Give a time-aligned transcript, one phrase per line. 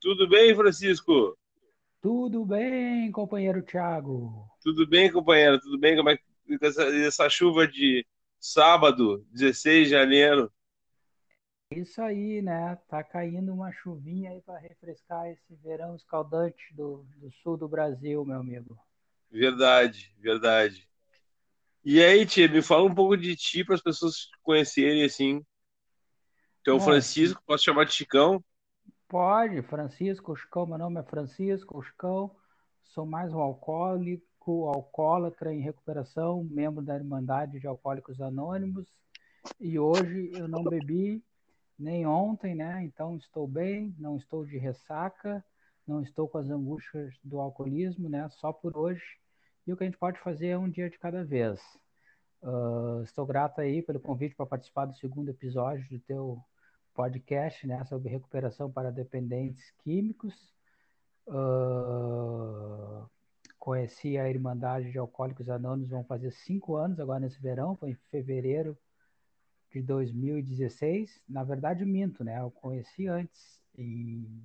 [0.00, 1.36] Tudo bem, Francisco?
[2.00, 4.48] Tudo bem, companheiro Thiago?
[4.62, 5.60] Tudo bem, companheiro?
[5.60, 5.96] Tudo bem?
[5.96, 6.24] Como é que
[6.62, 8.06] essa, essa chuva de
[8.38, 10.50] sábado, 16 de janeiro?
[11.70, 12.76] Isso aí, né?
[12.88, 18.24] Tá caindo uma chuvinha aí para refrescar esse verão escaldante do, do sul do Brasil,
[18.24, 18.76] meu amigo.
[19.30, 20.88] Verdade, verdade.
[21.84, 25.44] E aí, tia, me fala um pouco de ti para as pessoas conhecerem assim.
[26.60, 28.42] Então, Francisco, posso chamar de Chicão?
[29.10, 32.30] Pode, Francisco Chicão, meu nome é Francisco Chicão,
[32.84, 38.86] sou mais um alcoólico, alcoólatra em recuperação, membro da Irmandade de Alcoólicos Anônimos,
[39.58, 41.20] e hoje eu não bebi
[41.76, 42.84] nem ontem, né?
[42.84, 45.44] Então estou bem, não estou de ressaca,
[45.84, 48.28] não estou com as angústias do alcoolismo, né?
[48.28, 49.02] Só por hoje.
[49.66, 51.60] E o que a gente pode fazer é um dia de cada vez.
[52.40, 56.40] Uh, estou grato aí pelo convite para participar do segundo episódio do teu
[56.94, 57.84] podcast, né?
[57.86, 60.34] Sobre recuperação para dependentes químicos.
[61.26, 63.08] Uh,
[63.58, 67.94] conheci a Irmandade de Alcoólicos Anônimos, vão fazer cinco anos agora nesse verão, foi em
[68.10, 68.76] fevereiro
[69.72, 71.22] de 2016.
[71.28, 72.40] Na verdade, minto, né?
[72.40, 74.42] Eu conheci antes, em,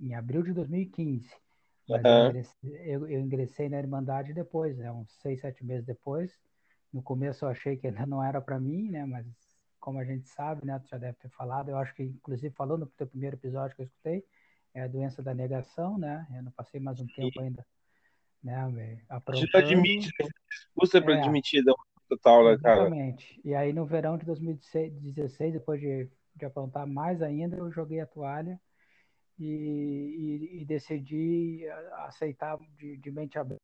[0.00, 1.30] em abril de 2015.
[1.88, 2.18] Mas eu, Aham.
[2.18, 4.90] ingressei, eu, eu ingressei na Irmandade depois, né?
[4.92, 6.32] Uns seis, sete meses depois.
[6.92, 9.04] No começo eu achei que ainda não era para mim, né?
[9.06, 9.26] Mas
[9.80, 10.78] como a gente sabe, né?
[10.78, 11.70] Tu já deve ter falado.
[11.70, 14.24] Eu acho que, inclusive, falou no teu primeiro episódio que eu escutei,
[14.74, 16.26] é a doença da negação, né?
[16.34, 17.64] Eu não passei mais um tempo ainda,
[18.42, 18.66] né?
[18.68, 19.56] me A gente Aprontando.
[19.56, 20.10] admite?
[20.74, 21.74] Custa para É, admitir, um
[22.08, 22.84] total, né, cara?
[22.84, 23.40] Exatamente.
[23.44, 28.06] E aí no verão de 2016, depois de, de aprontar mais ainda, eu joguei a
[28.06, 28.60] toalha
[29.38, 31.66] e, e, e decidi
[32.06, 33.62] aceitar de, de mente aberta.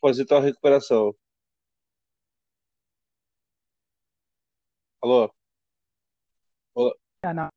[0.00, 1.14] Fazer tal recuperação.
[5.02, 5.30] Alô?
[6.74, 6.92] Alô?
[7.22, 7.50] Na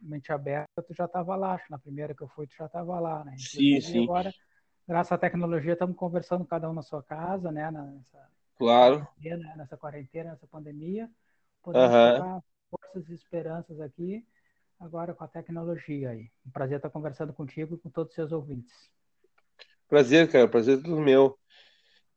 [0.00, 2.98] mente aberta, tu já estava lá, acho, na primeira que eu fui, tu já estava
[3.00, 3.36] lá, né?
[3.36, 4.34] Sim, Inclusive sim, agora,
[4.88, 7.70] graças à tecnologia, estamos conversando cada um na sua casa, né?
[7.70, 9.06] Nessa claro.
[9.16, 11.10] quarentena, nessa quarentena, nessa pandemia,
[11.62, 14.26] podemos trocar forças e esperanças aqui,
[14.80, 16.30] agora com a tecnologia aí.
[16.46, 18.90] Um prazer estar conversando contigo e com todos os seus ouvintes.
[19.88, 21.38] Prazer, cara, prazer é tudo meu.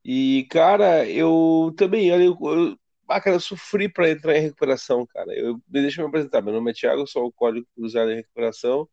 [0.06, 5.06] E, cara, eu também, olha, eu, eu, ah, cara, eu sofri para entrar em recuperação,
[5.06, 5.34] cara.
[5.38, 6.42] Eu, deixa eu me apresentar.
[6.42, 8.90] Meu nome é Thiago, sou alcoólico cruzado em recuperação.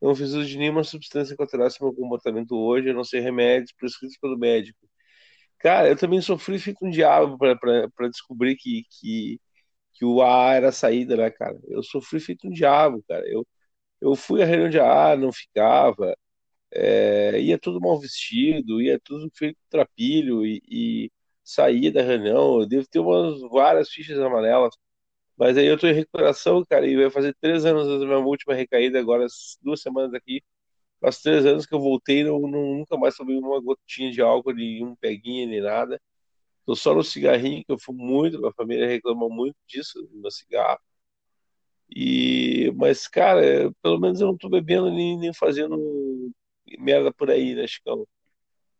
[0.00, 3.72] Não fiz uso de nenhuma substância que alterasse meu comportamento hoje, a não ser remédios
[3.72, 4.78] prescritos pelo médico.
[5.58, 9.40] Cara, eu também sofri feito um diabo para descobrir que, que,
[9.94, 11.58] que o A era a saída, né, cara?
[11.68, 13.24] Eu sofri feito um diabo, cara.
[13.28, 13.46] Eu,
[14.00, 16.16] eu fui à reunião de A, não ficava.
[16.72, 21.12] É, ia tudo mal vestido, ia tudo feito trapilho e, e
[21.46, 22.60] saía da reunião.
[22.62, 24.74] Eu devo ter umas várias fichas amarelas,
[25.36, 28.54] mas aí eu tô em recuperação, cara, e vai fazer três anos da minha última
[28.54, 29.26] recaída, agora
[29.62, 30.42] duas semanas aqui.
[31.00, 34.52] Faz três anos que eu voltei, não, não- nunca mais tomei uma gotinha de álcool,
[34.54, 36.00] nem um peguinha, nem nada.
[36.66, 40.30] Tô só no cigarrinho, que eu fumo muito, minha família reclama muito disso, do meu
[40.30, 40.80] cigarro.
[41.94, 46.32] E, mas, cara, pelo menos eu não tô bebendo nem, nem fazendo
[46.78, 48.06] merda por aí, né, Chicão?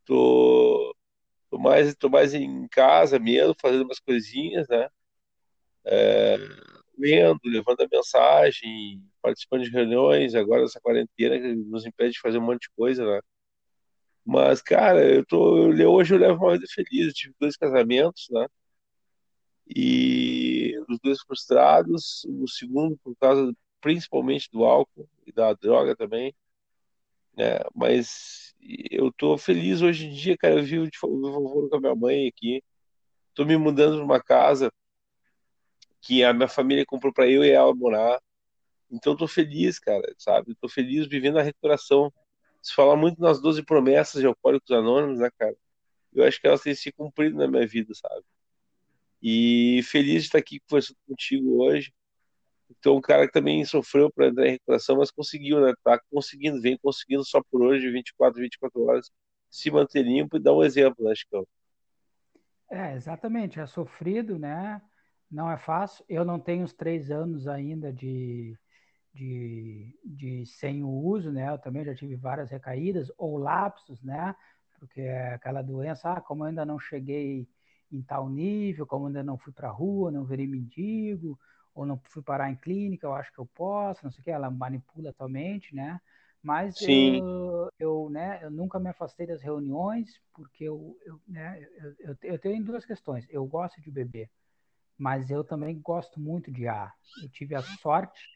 [0.06, 0.95] Tô,
[1.50, 4.88] tô mais, tô mais em casa mesmo, fazendo umas coisinhas, né?
[6.98, 12.38] Lendo, levando a mensagem, participando de reuniões, agora essa quarentena que nos impede de fazer
[12.38, 13.20] um monte de coisa, né?
[14.24, 17.06] Mas, cara, eu tô, eu, hoje eu levo uma vida feliz.
[17.06, 18.46] Eu tive dois casamentos, né?
[19.68, 26.34] E os dois frustrados, o segundo por causa principalmente do álcool e da droga também,
[27.36, 27.58] né?
[27.74, 28.54] Mas
[28.90, 30.56] eu tô feliz hoje em dia, cara.
[30.56, 32.62] Eu vivo de favor com a minha mãe aqui.
[33.34, 34.72] Tô me mudando numa casa
[36.00, 38.20] que a minha família comprou para eu e ela morar.
[38.90, 40.54] Então tô feliz, cara, sabe?
[40.54, 42.12] Tô feliz vivendo a recuperação.
[42.62, 45.56] Se fala muito nas 12 promessas de Alcoólicos Anônimos, né, cara?
[46.12, 48.24] Eu acho que elas têm se cumprido na minha vida, sabe?
[49.22, 51.92] E feliz de estar aqui conversando contigo hoje.
[52.86, 55.74] Então, um cara que também sofreu para entrar em recuperação, mas conseguiu, né?
[55.82, 59.10] Tá conseguindo, vem conseguindo só por hoje, 24, 24 horas,
[59.50, 61.48] se manter limpo e dar um exemplo, né, Chico?
[62.70, 64.80] É, exatamente, é sofrido, né?
[65.28, 66.04] Não é fácil.
[66.08, 68.56] Eu não tenho os três anos ainda de,
[69.12, 71.50] de, de sem o uso, né?
[71.50, 74.32] Eu também já tive várias recaídas ou lapsos, né?
[74.78, 77.48] Porque é aquela doença, ah, como eu ainda não cheguei
[77.90, 81.36] em tal nível, como eu ainda não fui para a rua, não virei mendigo,
[81.76, 84.30] ou não fui parar em clínica, eu acho que eu posso, não sei o que,
[84.30, 86.00] ela manipula atualmente, né?
[86.42, 91.68] Mas Sim, eu, eu, né, eu nunca me afastei das reuniões, porque eu, eu, né,
[92.00, 93.26] eu, eu, tenho duas questões.
[93.28, 94.30] Eu gosto de beber,
[94.96, 96.94] mas eu também gosto muito de ar.
[97.22, 98.30] Eu tive a sorte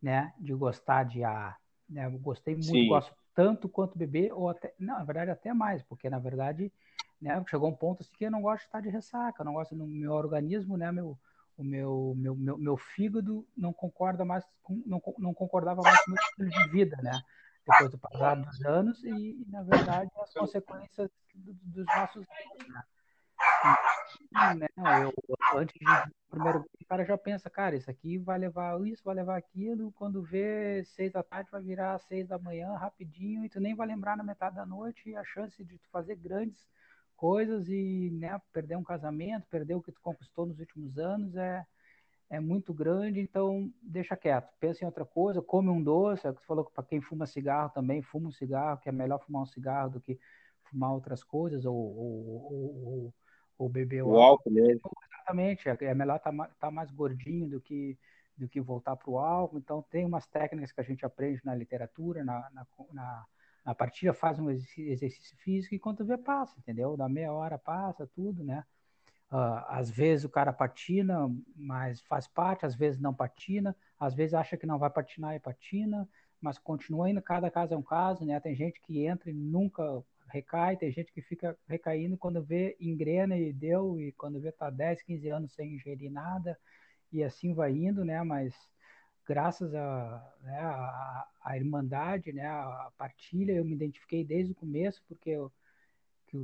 [0.00, 1.56] né, de gostar de A.
[1.88, 2.06] Né?
[2.06, 2.88] Eu gostei muito, Sim.
[2.88, 6.72] gosto tanto quanto beber, ou até, não, na verdade até mais, porque na verdade,
[7.20, 9.52] né, chegou um ponto assim que eu não gosto de estar de ressaca, eu não
[9.52, 11.18] gosto no meu organismo, né, meu,
[11.58, 16.12] o meu, meu, meu, meu fígado não concorda mais com, não, não concordava mais com
[16.12, 17.12] o meu estilo de vida, né?
[17.66, 22.26] Depois do passar dos anos e, na verdade, as consequências do, dos nossos
[24.32, 24.54] né?
[24.56, 25.04] né?
[25.04, 25.12] Eu,
[25.58, 29.36] antes de primeiro o cara já pensa, cara, isso aqui vai levar isso, vai levar
[29.36, 33.74] aquilo, quando vê seis da tarde vai virar seis da manhã rapidinho e tu nem
[33.74, 36.66] vai lembrar na metade da noite e a chance de tu fazer grandes
[37.18, 41.66] coisas e né, perder um casamento, perder o que tu conquistou nos últimos anos é,
[42.30, 46.34] é muito grande, então deixa quieto, pensa em outra coisa, come um doce, é o
[46.34, 49.18] que tu falou que para quem fuma cigarro também, fuma um cigarro, que é melhor
[49.18, 50.16] fumar um cigarro do que
[50.70, 53.14] fumar outras coisas ou, ou, ou,
[53.58, 54.50] ou beber o álcool.
[54.50, 54.80] Mesmo.
[55.12, 57.98] Exatamente, é, é melhor estar tá, tá mais gordinho do que
[58.36, 61.56] do que voltar para o álcool, então tem umas técnicas que a gente aprende na
[61.56, 63.26] literatura, na, na, na
[63.68, 66.96] a partilha faz um exercício físico e quando vê passa, entendeu?
[66.96, 68.64] Da meia hora passa tudo, né?
[69.30, 74.32] Uh, às vezes o cara patina, mas faz parte, às vezes não patina, às vezes
[74.32, 76.08] acha que não vai patinar e patina,
[76.40, 78.40] mas continua indo, cada caso é um caso, né?
[78.40, 83.36] Tem gente que entra e nunca recai, tem gente que fica recaindo quando vê engrena
[83.36, 86.58] e deu, e quando vê tá 10, 15 anos sem ingerir nada,
[87.12, 88.22] e assim vai indo, né?
[88.22, 88.54] Mas
[89.28, 95.02] graças a, né, a, a, irmandade, né, a partilha, eu me identifiquei desde o começo,
[95.06, 95.52] porque eu,
[96.26, 96.38] que,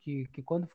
[0.00, 0.66] que, que quando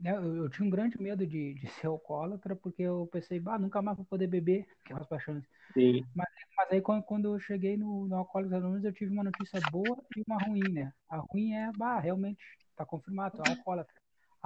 [0.00, 3.58] né, eu, eu, tinha um grande medo de, de ser alcoólatra, porque eu pensei, bah,
[3.58, 5.44] nunca mais vou poder beber, aquelas paixões.
[5.74, 6.02] Sim.
[6.14, 9.60] Mas, mas aí quando, quando eu cheguei no, no Alcoólicos Anônimos, eu tive uma notícia
[9.70, 10.92] boa e uma ruim, né?
[11.10, 12.42] A ruim é, bah, realmente,
[12.74, 13.94] tá confirmado, é alcoólatra.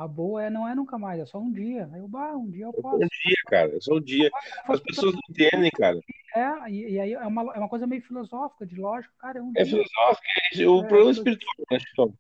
[0.01, 1.87] A boa é não é nunca mais, é só um dia.
[1.93, 2.97] Aí eu, bah, um dia eu posso.
[2.97, 4.31] Um dia, cara, é só um dia.
[4.65, 6.01] As pessoas não entendem, cara.
[6.35, 9.41] É, e, e aí é uma, é uma coisa meio filosófica, de lógica, cara.
[9.41, 9.73] É, um é dia.
[9.73, 12.15] filosófico, é, o é, problema é espiritual, né, Chitão?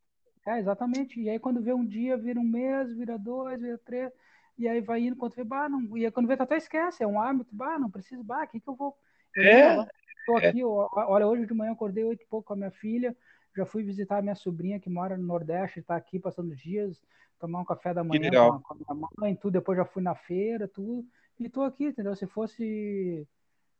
[0.47, 1.19] É, exatamente.
[1.19, 4.13] E aí quando vê um dia, vira um mês, vira dois, vira três,
[4.59, 7.03] e aí vai indo, quando vê, bah, não, e aí quando vê, tu até esquece,
[7.03, 8.95] é um hábito, bah, não preciso, bah, aqui que eu vou.
[9.35, 9.87] Eu é.
[10.19, 13.17] Estou aqui, olha, hoje de manhã acordei oito e pouco com a minha filha,
[13.57, 17.01] já fui visitar a minha sobrinha que mora no Nordeste, está aqui passando dias,
[17.41, 18.31] tomar um café da manhã
[18.63, 21.05] com a, minha mãe, tudo, depois já fui na feira, tudo,
[21.39, 22.15] e tô aqui, entendeu?
[22.15, 23.27] Se fosse,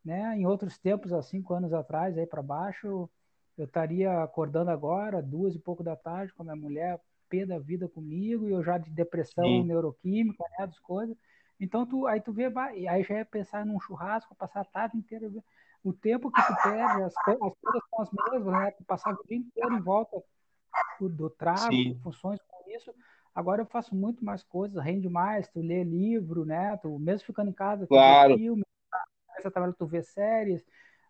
[0.05, 3.09] né, em outros tempos, há cinco anos atrás, aí para baixo,
[3.59, 6.99] eu estaria acordando agora, duas e pouco da tarde, com a minha mulher,
[7.29, 9.65] pé da vida comigo, e eu já de depressão Sim.
[9.65, 11.17] neuroquímica, né, das coisas,
[11.61, 12.51] então tu, aí tu vê,
[12.89, 15.31] aí já ia pensar num churrasco, passar a tarde inteira,
[15.85, 19.27] o tempo que tu perde, as, as coisas são as mesmas, né, tu passava o
[19.27, 20.23] dia inteiro em volta
[20.99, 21.71] do, do travo,
[22.03, 22.95] funções com isso,
[23.35, 26.77] Agora eu faço muito mais coisas, rende mais, tu lê livro, né?
[26.79, 28.35] Tu, mesmo ficando em casa, tu claro.
[28.35, 28.65] vê filme,
[29.79, 30.65] tu vê séries,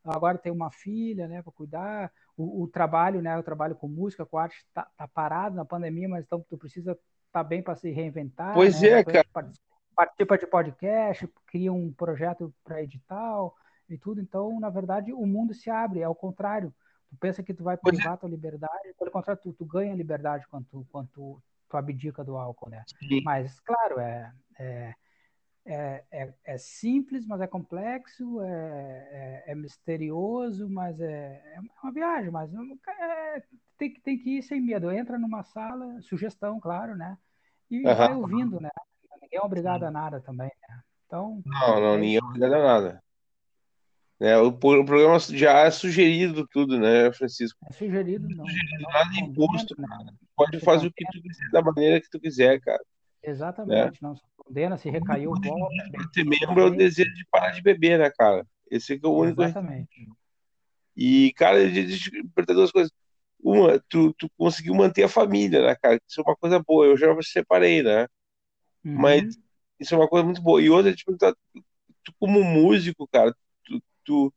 [0.04, 2.12] agora tem uma filha, né, para cuidar.
[2.36, 6.08] O, o, trabalho, né, o trabalho com música, com arte, tá, tá parado na pandemia,
[6.08, 7.00] mas então tu precisa estar
[7.32, 8.54] tá bem para se reinventar.
[8.54, 8.88] Pois né?
[8.88, 9.26] é, cara.
[9.94, 13.54] Participa de podcast, cria um projeto para edital
[13.88, 14.20] e tudo.
[14.20, 16.72] Então, na verdade, o mundo se abre, é o contrário.
[17.10, 17.76] Tu pensa que tu vai é.
[17.76, 22.24] privar tua liberdade, pelo contrário, tu, tu ganha liberdade quando tu, quando tu tu abdica
[22.24, 22.84] do álcool, né?
[22.98, 23.22] Sim.
[23.24, 24.94] Mas, claro, é, é,
[25.64, 31.92] é, é, é simples, mas é complexo, é, é, é misterioso, mas é, é uma
[31.92, 33.42] viagem, mas é,
[33.78, 34.90] tem, tem que ir sem medo.
[34.90, 37.16] Entra numa sala, sugestão, claro, né?
[37.70, 37.94] E uhum.
[37.94, 38.70] vai ouvindo, né?
[39.22, 40.80] Ninguém é obrigado a nada também, né?
[41.06, 43.02] Então, não, não, ninguém é obrigado a nada.
[44.20, 47.58] É, o, o programa já é sugerido tudo, né, Francisco?
[47.70, 48.44] É sugerido, não.
[48.44, 49.88] Sugerido, não nada imposto, né?
[49.88, 50.14] cara.
[50.36, 52.82] Pode fazer o que tu quiser, da maneira que tu quiser, cara.
[53.22, 53.98] Exatamente, né?
[54.02, 55.74] não se condena, se recaiu, volta.
[56.12, 58.46] Ser membro é o desejo de parar de beber, né, cara?
[58.70, 59.42] Esse é, é o único.
[59.42, 60.08] Exatamente.
[60.94, 61.58] E, cara,
[62.34, 62.92] perguntar duas coisas.
[63.42, 65.98] Uma, tu, tu conseguiu manter a família, né, cara?
[66.06, 66.84] Isso é uma coisa boa.
[66.84, 68.02] Eu já me separei, né?
[68.84, 68.98] Uhum.
[68.98, 69.38] Mas
[69.78, 70.60] isso é uma coisa muito boa.
[70.60, 71.36] E outra, tipo, tu,
[72.04, 73.34] tu como músico, cara,
[74.04, 74.32] tu,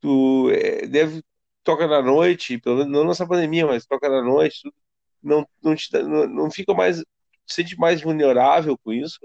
[0.00, 1.22] tu é, deve
[1.62, 4.74] toca na noite, pelo menos não nessa pandemia, mas toca na noite, tu,
[5.22, 7.04] não, não, te, não, não fica mais,
[7.46, 9.18] sente mais vulnerável com isso?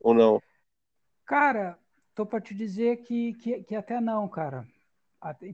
[0.00, 0.40] Ou não?
[1.26, 1.78] Cara,
[2.14, 4.66] tô para te dizer que, que, que, até não, cara.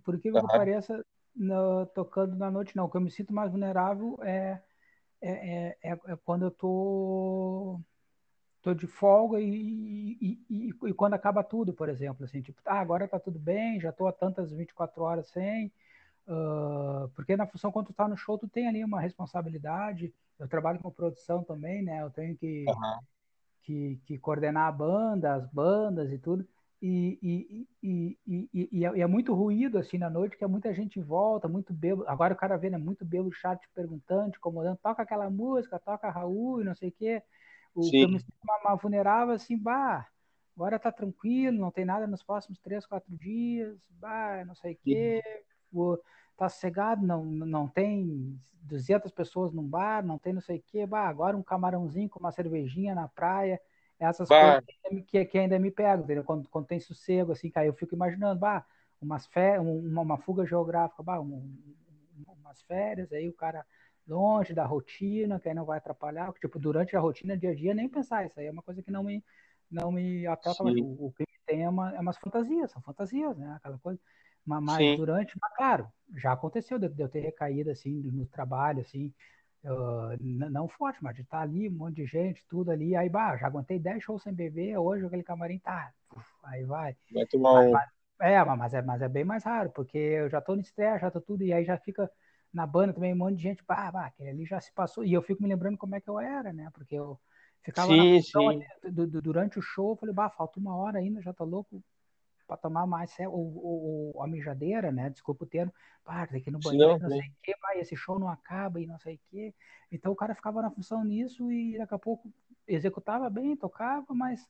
[0.05, 0.47] Por que uhum.
[0.47, 2.87] pareça, no, tocando na noite, não.
[2.87, 4.63] O que eu me sinto mais vulnerável é,
[5.21, 7.81] é, é, é quando eu tô
[8.69, 13.09] tô de folga e, e, e, quando acaba tudo, por exemplo, assim, tipo, ah, agora
[13.09, 15.73] tá tudo bem, já tô há tantas 24 horas sem,
[16.27, 20.47] uh, porque na função quando tu tá no show, tu tem ali uma responsabilidade, eu
[20.47, 22.99] trabalho com produção também, né, eu tenho que, uhum.
[23.63, 26.47] que, que, coordenar a banda, as bandas e tudo,
[26.81, 28.19] e, e, e,
[28.55, 31.49] e, e, é, é muito ruído assim na noite, que é muita gente em volta,
[31.49, 32.05] muito bebo.
[32.07, 32.79] Agora o cara vê, né?
[32.79, 37.21] Muito bebo chat perguntando, incomodando, toca aquela música, toca Raul e não sei o quê.
[37.75, 38.03] O Sim.
[38.03, 40.07] eu me sinto uma, vulnerável assim, bah,
[40.57, 44.79] agora tá tranquilo, não tem nada nos próximos três, quatro dias, bah, não sei o
[44.83, 45.23] quê.
[45.73, 46.03] Vou,
[46.37, 50.87] tá sossegado, não, não tem 200 pessoas num bar, não tem não sei o quê,
[50.87, 53.61] bah, agora um camarãozinho com uma cervejinha na praia
[53.99, 54.63] essas bah.
[54.63, 56.25] coisas que, que, ainda me pegam, entendeu?
[56.25, 58.65] Quando, quando tem sossego, assim, aí eu fico imaginando, bah,
[59.01, 61.57] umas férias, uma, uma fuga geográfica, bah, um,
[62.41, 63.65] umas férias, aí o cara
[64.09, 67.75] longe da rotina, que aí não vai atrapalhar, tipo, durante a rotina, dia a dia,
[67.75, 69.23] nem pensar, isso aí é uma coisa que não me,
[69.71, 73.37] não me atrapalha, mas o, o que tem é, uma, é umas fantasias, são fantasias,
[73.37, 74.01] né, aquela coisa,
[74.45, 75.87] mas, mas durante, mas claro,
[76.17, 79.13] já aconteceu de, de eu ter recaído, assim, no trabalho, assim,
[79.65, 83.09] Uh, não forte, mas de estar tá ali, um monte de gente, tudo ali, aí
[83.09, 85.93] bah, já aguentei 10 shows sem beber, hoje aquele camarim tá,
[86.45, 86.97] aí vai.
[87.13, 87.73] Vai tomar um...
[87.73, 91.01] Mas, é, mas é, mas é bem mais raro, porque eu já tô no estresse,
[91.01, 92.09] já tô tudo, e aí já fica
[92.53, 95.13] na banda também um monte de gente, bah, bah, aquele ali já se passou, e
[95.13, 97.19] eu fico me lembrando como é que eu era, né, porque eu
[97.63, 99.07] ficava sim, na sim.
[99.23, 101.83] durante o show, eu falei, bah, falta uma hora ainda, já tô louco,
[102.49, 105.11] para tomar mais ou, ou, a mijadeira, né?
[105.11, 107.79] Desculpa o termo, pá, tem que ir no banheiro, não, não sei o que, vai,
[107.79, 109.55] esse show não acaba e não sei o que.
[109.93, 112.33] Então o cara ficava na função nisso e daqui a pouco
[112.67, 114.49] executava bem, tocava, mas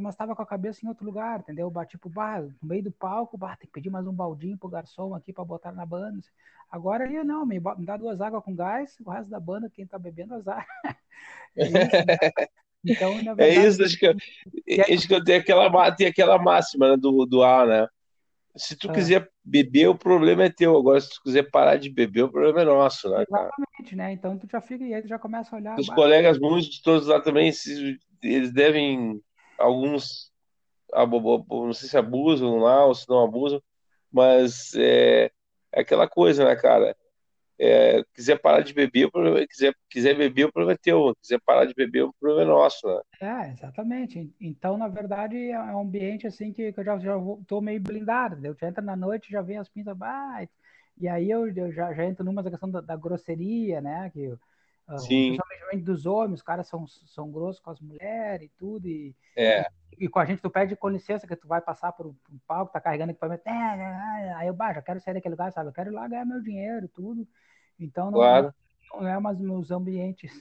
[0.00, 1.70] mas estava com a cabeça em outro lugar, entendeu?
[1.70, 4.68] Bati pro bar, no meio do palco, bar, tem que pedir mais um baldinho pro
[4.68, 6.20] garçom aqui para botar na banda.
[6.70, 9.98] Agora aí não, me, dá duas águas com gás, o resto da banda, quem tá
[9.98, 10.66] bebendo, azar.
[11.56, 12.46] é isso, né?
[12.84, 13.58] Então, na verdade.
[13.58, 17.42] É isso, acho que, acho que eu tenho aquela, tenho aquela máxima né, do, do
[17.42, 17.88] A, né?
[18.56, 18.92] Se tu ah.
[18.92, 20.76] quiser beber, o problema é teu.
[20.76, 23.50] Agora, se tu quiser parar de beber, o problema é nosso, né, cara?
[23.56, 24.12] Exatamente, né?
[24.12, 25.78] Então tu já fica e aí tu já começa a olhar.
[25.78, 27.52] Os colegas músicos todos lá também,
[28.22, 29.20] eles devem.
[29.58, 30.32] Alguns.
[30.92, 33.62] Não sei se abusam lá ou se não abusam,
[34.10, 35.30] mas é,
[35.72, 36.96] é aquela coisa, né, cara?
[37.58, 41.14] é, quiser parar de beber, o problema, é, quiser, quiser beber, o problema é teu.
[41.20, 43.00] Quiser parar de beber, o problema é nosso, né?
[43.20, 44.32] É, exatamente.
[44.40, 47.14] Então, na verdade, é um ambiente assim que, que eu já, já
[47.46, 48.44] tô meio blindado.
[48.46, 50.46] Eu já entro na noite, já vem as pintas, ah,
[51.00, 54.10] e aí eu, eu já, já entro numa questão da, da grosseria, né?
[54.10, 54.32] Que,
[54.96, 55.36] Sim.
[55.36, 59.62] Principalmente dos homens, os caras são, são grossos com as mulheres e tudo, e, é.
[59.98, 62.14] e, e com a gente tu pede com licença que tu vai passar por um,
[62.32, 65.34] um palco, tá carregando equipamento, é, é, é, aí eu, bah, já quero sair daquele
[65.34, 65.68] lugar, sabe?
[65.68, 67.28] Eu quero ir lá ganhar meu dinheiro e tudo.
[67.78, 68.54] Então, não, claro.
[68.94, 70.32] não é mais meus ambientes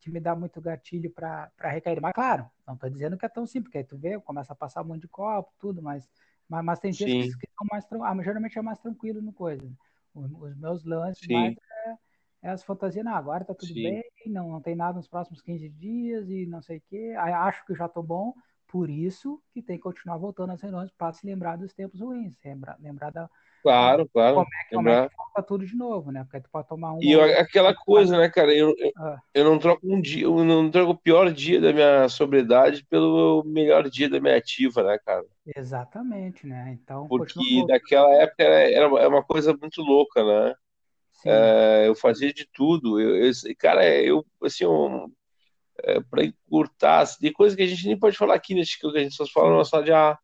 [0.00, 2.00] que me dá muito gatilho para recair.
[2.00, 4.56] Mas, claro, não estou dizendo que é tão simples, porque aí tu vê, começa a
[4.56, 6.08] passar um monte de copo, tudo, mas,
[6.48, 9.70] mas, mas tem dias que, que, são mais ah, geralmente é mais tranquilo no coisa.
[10.14, 11.69] Os, os meus lances mais é, é,
[12.42, 13.82] as fantasias, não, agora tá tudo Sim.
[13.82, 17.14] bem, não, não tem nada nos próximos 15 dias e não sei o quê.
[17.16, 18.34] Acho que já tô bom,
[18.66, 22.36] por isso que tem que continuar voltando às reuniões para se lembrar dos tempos ruins,
[22.44, 23.28] lembrar, lembrar da,
[23.62, 24.34] Claro, claro.
[24.36, 26.24] Como é, como é que tudo de novo, né?
[26.24, 26.98] Porque tu pode tomar um.
[27.02, 28.54] E eu, aquela coisa, né, cara?
[28.54, 29.18] Eu, eu, ah.
[29.34, 33.42] eu, não troco um dia, eu não troco o pior dia da minha sobriedade pelo
[33.44, 35.24] melhor dia da minha ativa, né, cara?
[35.54, 36.78] Exatamente, né?
[36.80, 37.06] Então.
[37.06, 40.54] Porque daquela época era, era uma coisa muito louca, né?
[41.26, 43.00] É, eu fazia de tudo.
[43.00, 45.12] Eu, eu cara, eu, assim, um,
[45.82, 48.62] é, para encurtar, assim, de coisa que a gente nem pode falar aqui, né?
[48.62, 50.18] Que a gente só fala na sala de ah,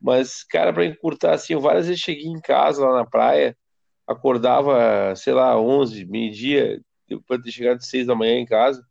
[0.00, 3.56] mas, cara, para encurtar, assim, eu várias vezes cheguei em casa lá na praia,
[4.06, 8.82] acordava, sei lá, 11, meio-dia, depois de ter chegado às 6 da manhã em casa,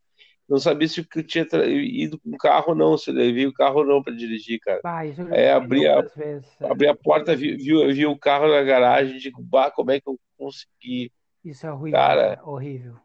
[0.48, 3.80] não sabia se eu tinha ido com carro ou não, se eu levei o carro
[3.80, 4.82] ou não para dirigir, cara.
[4.84, 6.72] Ah, Aí abri a, vezes, é.
[6.72, 10.10] abri a porta, vi, vi, vi, o carro na garagem, digo, bah, como é que
[10.10, 11.12] eu consegui?
[11.44, 12.34] Isso é horrível, cara.
[12.34, 13.00] É horrível.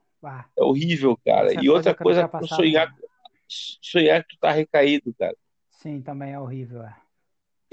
[0.56, 1.52] É horrível, cara.
[1.52, 2.94] Essa e outra coisa, sonhar,
[3.48, 5.36] sonhar que tu tá recaído, cara.
[5.70, 6.96] Sim, também é horrível, é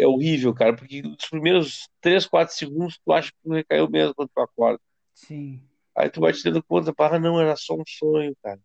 [0.02, 4.16] é horrível, cara, porque nos primeiros 3, 4 segundos tu acha que tu recaiu mesmo
[4.16, 4.82] quando tu acorda.
[5.14, 5.62] Sim.
[5.96, 8.60] Aí tu vai te dando conta, para não, era só um sonho, cara.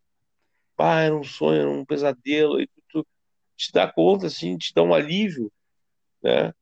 [0.75, 2.57] Pá, era um sonho, era um pesadelo.
[2.57, 3.07] Aí tu, tu
[3.55, 5.53] te dá conta, assim, te dá um alívio,
[6.23, 6.55] né?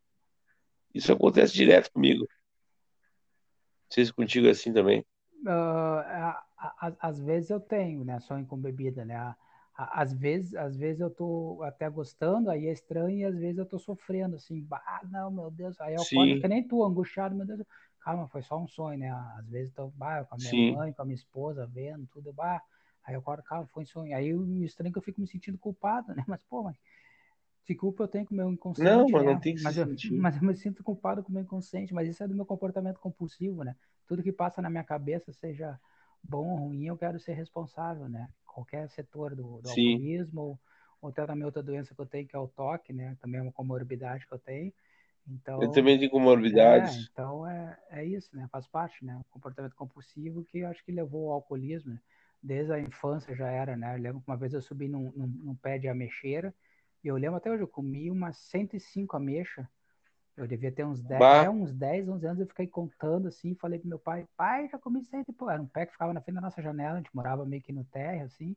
[0.93, 2.27] Isso acontece direto comigo.
[2.27, 5.05] Não sei se contigo é assim também.
[5.45, 8.19] Uh, às vezes eu tenho, né?
[8.21, 9.35] Sonho com bebida, né?
[9.77, 13.67] às vezes, às vezes eu tô até gostando, aí é estranho, e às vezes eu
[13.67, 17.45] tô sofrendo, assim, bah, não, meu Deus, aí eu acordo que nem tu, angustiado, meu
[17.45, 17.61] Deus,
[18.01, 19.11] calma, foi só um sonho, né?
[19.37, 20.71] Às vezes eu tô, bah, com a minha Sim.
[20.77, 22.63] mãe, com a minha esposa, vendo tudo, bah,
[23.05, 24.17] aí eu acordo, calma, foi um sonho.
[24.17, 26.25] Aí o estranho é que eu fico me sentindo culpado, né?
[26.29, 26.77] Mas, pô, mas
[27.65, 28.85] que culpa eu tenho com o meu inconsciente?
[28.85, 29.35] Não, mas né?
[29.35, 32.09] não tem que mas, eu, mas eu me sinto culpado com o meu inconsciente, mas
[32.09, 33.75] isso é do meu comportamento compulsivo, né?
[34.07, 35.79] Tudo que passa na minha cabeça, seja
[36.23, 38.29] bom ou ruim, eu quero ser responsável, né?
[38.55, 40.59] qualquer setor do, do alcoolismo ou,
[41.03, 43.17] ou também outra doença que eu tenho, que é o toque, né?
[43.21, 44.73] Também é uma comorbidade que eu tenho.
[45.27, 46.97] Então, eu também tenho comorbidades.
[46.97, 48.49] É, então é, é isso, né?
[48.53, 49.17] Faz parte, né?
[49.17, 51.93] O comportamento compulsivo que eu acho que levou ao alcoolismo.
[51.93, 52.01] Né?
[52.43, 53.97] Desde a infância já era, né?
[53.97, 56.55] Eu lembro que uma vez eu subi num, num, num pé de ameixeira
[57.03, 59.67] e eu lembro até hoje, eu comi umas 105 ameixas.
[60.37, 63.79] Eu devia ter uns 10, é, uns 10, 11 anos, eu fiquei contando assim, falei
[63.79, 66.21] pro meu pai, pai, já comi 100 e pô, era um pé que ficava na
[66.21, 68.57] frente da nossa janela, a gente morava meio que no térreo, assim,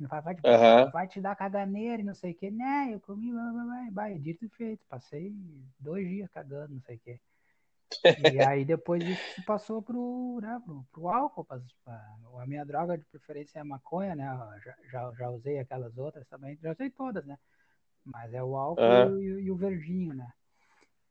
[0.00, 0.90] meu pai vai te, uhum.
[0.90, 4.18] vai te dar caganeira e não sei o que, né, eu comi, vai, vai, vai,
[4.18, 5.32] dito e feito, passei
[5.78, 7.20] dois dias cagando, não sei o que.
[8.04, 11.60] E aí depois isso passou pro, né, pro, pro álcool, pra,
[12.40, 14.26] a minha droga de preferência é a maconha, né,
[14.64, 17.38] já, já, já usei aquelas outras também, já usei todas, né,
[18.04, 19.20] mas é o álcool uhum.
[19.20, 20.28] e, e o verdinho, né.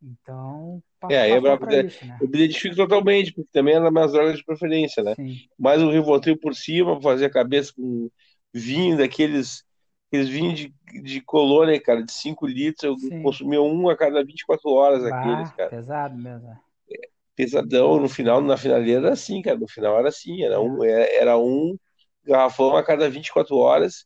[0.04, 1.38] Então, é, eu,
[1.86, 2.18] isso, né?
[2.20, 5.14] eu me identifico totalmente, porque também era minhas drogas de preferência, né?
[5.16, 5.36] Sim.
[5.58, 8.10] Mais um Rivotril por cima, fazer a cabeça com
[8.54, 9.64] vinho daqueles
[10.08, 13.24] aqueles vinhos de, de colônia, cara, de 5 litros, eu Sim.
[13.24, 15.70] consumia um a cada 24 horas bah, aqueles, cara.
[15.70, 16.50] Pesado mesmo.
[16.92, 20.84] É, pesadão, no final, na finaleira era assim, cara, no final era assim, era, um,
[20.84, 21.78] era, é, era um
[22.26, 24.06] garrafão a cada 24 horas,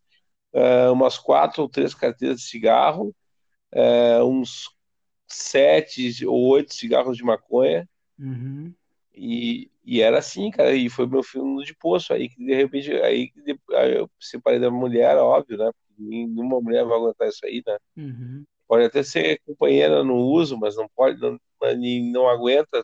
[0.53, 3.15] uh, umas quatro ou três carteiras de cigarro,
[3.73, 4.74] uh, uns
[5.27, 7.87] sete ou oito cigarros de maconha.
[8.19, 8.73] Uhum.
[9.13, 12.91] E, e era assim, cara, e foi meu filme de poço aí, que de repente,
[12.91, 13.31] aí,
[13.73, 15.71] aí eu separei da mulher, óbvio, né?
[15.97, 17.77] Nenhuma mulher vai aguentar isso aí, né?
[17.95, 18.43] Uhum.
[18.67, 21.39] Pode até ser companheira no uso, mas não pode, não,
[22.11, 22.83] não aguenta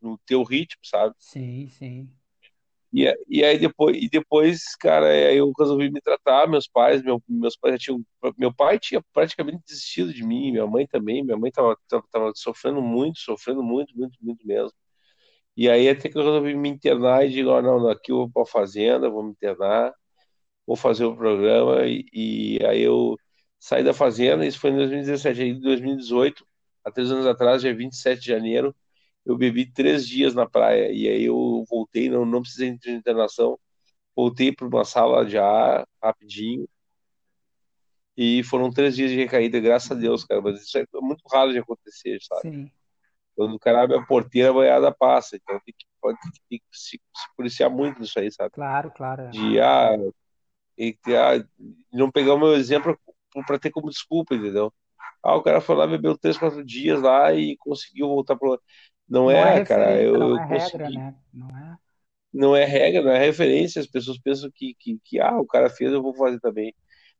[0.00, 1.14] no teu ritmo, sabe?
[1.18, 2.10] Sim, sim.
[2.92, 7.56] E, e aí depois, e depois, cara, eu resolvi me tratar, meus pais, meu, meus
[7.56, 8.04] pais já tinham,
[8.36, 12.32] meu pai tinha praticamente desistido de mim, minha mãe também, minha mãe tava, tava, tava
[12.34, 14.72] sofrendo muito, sofrendo muito, muito, muito mesmo.
[15.56, 18.30] E aí até que eu resolvi me internar e digo, oh, não, aqui eu vou
[18.30, 19.92] para a fazenda, vou me internar,
[20.66, 23.16] vou fazer o programa, e, e aí eu
[23.58, 26.46] saí da fazenda, isso foi em 2017, aí em 2018,
[26.84, 28.74] há três anos atrás, dia 27 de janeiro,
[29.30, 33.58] eu bebi três dias na praia e aí eu voltei, não, não precisei de internação,
[34.14, 36.68] voltei para uma sala de ar rapidinho
[38.16, 41.52] e foram três dias de recaída, graças a Deus, cara, mas isso é muito raro
[41.52, 42.42] de acontecer, sabe?
[42.42, 42.70] Sim.
[43.36, 46.64] Quando o cara abre a porteira, a boiada passa, então tem que, pode, tem que
[46.70, 48.50] se, se, policiar muito nisso aí, sabe?
[48.50, 49.22] Claro, claro.
[49.22, 49.30] É.
[49.30, 49.96] De, ah,
[50.76, 51.42] e, ah,
[51.92, 52.98] não pegar o meu exemplo
[53.46, 54.72] para ter como desculpa, entendeu?
[55.22, 58.60] Ah, o cara foi lá, bebeu três, quatro dias lá e conseguiu voltar pro.
[59.10, 60.00] Não, não é, é cara.
[60.00, 61.14] Eu, não é regra, né?
[61.34, 61.78] Não é.
[62.32, 63.80] Não é regra, não é referência.
[63.80, 66.72] As pessoas pensam que, que, que, ah, o cara fez, eu vou fazer também.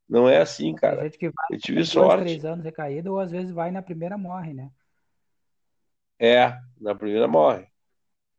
[0.09, 0.97] Não é assim, cara.
[0.97, 2.23] Tem gente que vai eu tive dois, sorte.
[2.23, 4.71] três anos recaído, ou às vezes vai na primeira morre, né?
[6.17, 7.67] É, na primeira morre.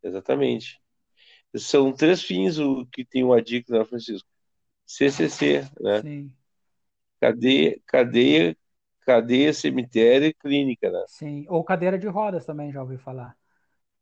[0.01, 0.79] Exatamente.
[1.57, 4.27] São três fins o que tem uma dica, né, Francisco?
[4.85, 6.01] CCC, né?
[6.01, 6.33] Sim.
[7.19, 8.57] Cadeia, cadeia,
[9.01, 11.03] cadeia, cemitério e clínica, né?
[11.07, 11.45] Sim.
[11.49, 13.35] Ou cadeira de rodas também, já ouvi falar.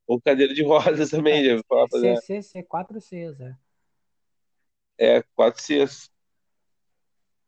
[0.10, 1.88] Ou cadeira de rodas também, já ouvi falar.
[1.88, 3.58] CCC, 4 Cs, é.
[4.98, 6.10] É, 4 Cs.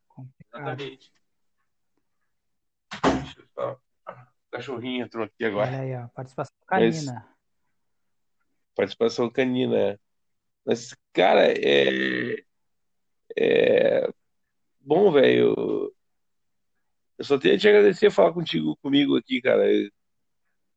[0.07, 0.61] Complicado.
[0.61, 1.11] Exatamente.
[3.03, 3.71] Deixa eu.
[3.71, 5.71] O cachorrinho entrou aqui agora.
[5.71, 6.07] Olha aí, ó.
[6.09, 7.13] Participação canina.
[7.13, 7.35] Mas...
[8.75, 9.99] Participação canina, é.
[10.63, 12.43] Mas, cara, é.
[13.35, 14.07] É.
[14.79, 15.91] Bom, velho.
[17.17, 19.65] Eu só tenho a te agradecer falar contigo, comigo aqui, cara.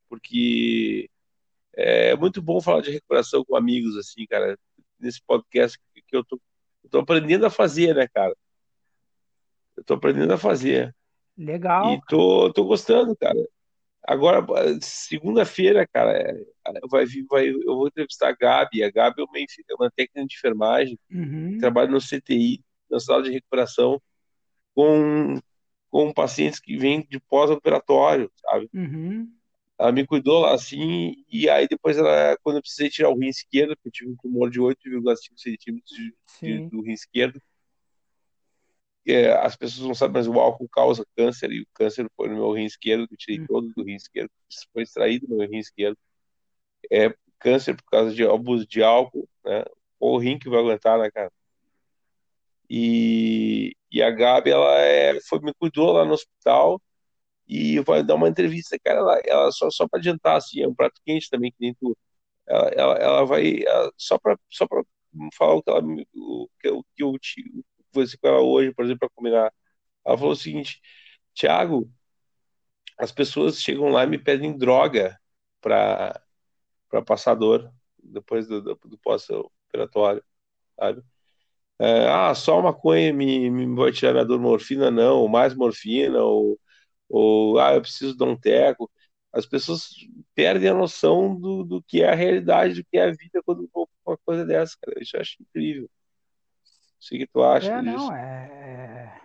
[0.09, 1.11] Porque
[1.77, 4.59] é muito bom falar de recuperação com amigos, assim, cara.
[4.99, 6.41] Nesse podcast que eu tô,
[6.83, 8.35] eu tô aprendendo a fazer, né, cara?
[9.77, 10.95] Eu tô aprendendo a fazer.
[11.37, 11.95] Legal.
[11.95, 13.39] E tô, tô gostando, cara.
[14.07, 14.45] Agora,
[14.83, 16.35] segunda-feira, cara, é,
[16.91, 18.85] vai, vai, eu vou entrevistar a Gabi.
[18.85, 21.59] A Gabi é uma, é uma técnica de enfermagem, uhum.
[21.59, 24.01] trabalha no CTI, na sala de recuperação,
[24.75, 25.39] com,
[25.89, 28.69] com pacientes que vêm de pós-operatório, sabe?
[28.75, 29.33] Uhum.
[29.85, 33.29] Ela me cuidou lá assim, e aí depois, ela, quando eu precisei tirar o rim
[33.29, 35.95] esquerdo, porque eu tive um tumor de 8,5 centímetros
[36.71, 37.39] do rim esquerdo,
[39.07, 42.37] é, as pessoas não sabem, mas o álcool causa câncer, e o câncer foi no
[42.37, 43.47] meu rim esquerdo, que eu tirei hum.
[43.47, 44.31] todo do rim esquerdo,
[44.73, 45.99] foi extraído do meu rim esquerdo.
[46.91, 49.65] É câncer por causa de abuso de álcool, né?
[50.01, 51.31] O rim que vai aguentar, né, cara?
[52.71, 56.81] E, e a Gabi, ela é, foi, me cuidou lá no hospital
[57.47, 60.75] e vai dar uma entrevista, cara, ela, ela só, só para adiantar, assim, é um
[60.75, 61.97] prato quente também, que nem tu.
[62.47, 64.67] Ela, ela, ela vai, ela, só para só
[65.37, 65.83] falar o que, ela,
[66.15, 67.13] o, que, eu, que eu,
[67.93, 69.53] conversei com ela hoje, por exemplo, para combinar.
[70.05, 70.81] Ela falou o seguinte:
[71.35, 71.91] Tiago,
[72.99, 75.19] as pessoas chegam lá e me pedem droga
[75.61, 76.21] para
[77.07, 80.23] passar dor depois do, do, do pós-operatório,
[80.79, 81.03] sabe?
[81.79, 86.23] É, ah, só maconha me, me vai tirar minha dor morfina, não, ou mais morfina,
[86.23, 86.59] ou,
[87.09, 88.91] ou ah, eu preciso de um teco.
[89.33, 89.89] as pessoas
[90.35, 93.69] perdem a noção do, do que é a realidade, do que é a vida quando
[94.07, 95.03] uma coisa dessa, cara.
[95.03, 95.83] Isso eu acho incrível.
[95.83, 95.89] Não
[97.01, 97.97] sei o que tu acha É, disso.
[97.97, 99.21] não, é,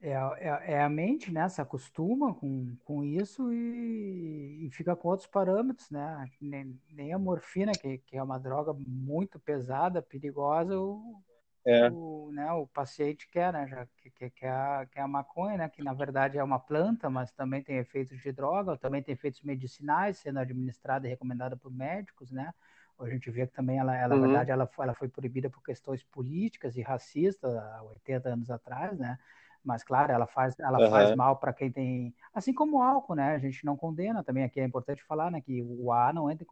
[0.00, 1.48] é, é, é a mente, né?
[1.48, 6.30] Se acostuma com, com isso e, e fica com outros parâmetros, né?
[6.40, 11.22] Nem, nem a morfina, que, que é uma droga muito pesada, perigosa, o,
[11.66, 13.66] É, o, né, o paciente quer, né?
[13.68, 15.68] Já, que, que, que, é a, que é a maconha, né?
[15.68, 19.42] Que na verdade é uma planta, mas também tem efeitos de droga, também tem efeitos
[19.42, 22.52] medicinais, sendo administrada e recomendada por médicos, né?
[22.98, 25.62] A gente vê que também ela, ela na uhum, verdade, ela, ela foi proibida por
[25.62, 29.18] questões políticas e racistas há 80 anos atrás, né?
[29.62, 31.12] Mas, claro, ela faz, ela faz aham.
[31.12, 32.14] mal para quem tem.
[32.32, 33.34] Assim como o álcool, né?
[33.34, 34.44] A gente não condena também.
[34.44, 35.40] Aqui é importante falar, né?
[35.40, 36.46] Que o A não entra em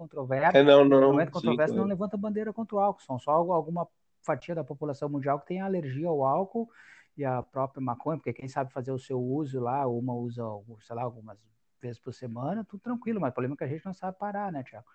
[0.53, 3.03] É, controvérsia, não, não não, entra em sim, controvérsia, não levanta bandeira contra o álcool.
[3.03, 3.88] São só alguma
[4.25, 6.69] fatia da população mundial que tem alergia ao álcool
[7.17, 10.43] e a própria maconha, porque quem sabe fazer o seu uso lá, uma usa,
[10.81, 11.39] sei lá, algumas
[11.81, 14.51] vezes por semana, tudo tranquilo, mas o problema é que a gente não sabe parar,
[14.51, 14.87] né, Tiago?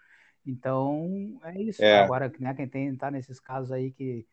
[0.46, 1.84] Então, é isso.
[1.84, 4.26] É, Agora, né, quem tem, tá nesses casos aí que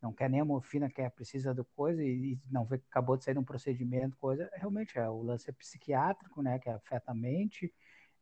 [0.00, 3.16] não quer nem a morfina, quer, precisa do coisa e, e não vê que acabou
[3.16, 7.10] de sair de um procedimento, coisa, realmente é o lance é psiquiátrico, né, que afeta
[7.10, 7.72] a mente,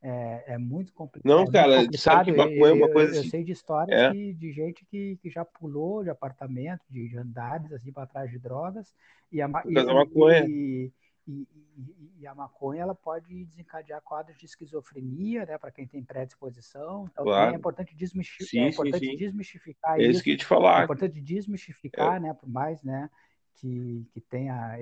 [0.03, 2.25] é, é muito, compli não, é cara, tu sabe complicado.
[2.25, 3.25] que Eu, maconha é eu, uma eu, coisa eu assim.
[3.25, 7.17] sei de histórias É, que, de gente que, que já pulou de apartamento, de, de
[7.19, 8.95] andares assim para trás de drogas,
[9.31, 10.93] e a, e, da maconha, e,
[11.27, 16.03] e, e, e, a maconha ela pode desencadear quadros de esquizofrenia, né, para quem tem
[16.05, 17.09] predisposição.
[17.11, 17.57] Então também é claro.
[17.57, 19.17] importante, desmistificar, é Sim, sim, importante sim.
[19.17, 20.39] desmistificar É isso que eu isso.
[20.39, 20.81] te É falar.
[20.81, 21.21] importante
[21.97, 23.09] É, desmistificar, né, por mais, né,
[23.57, 24.77] que, que tem a,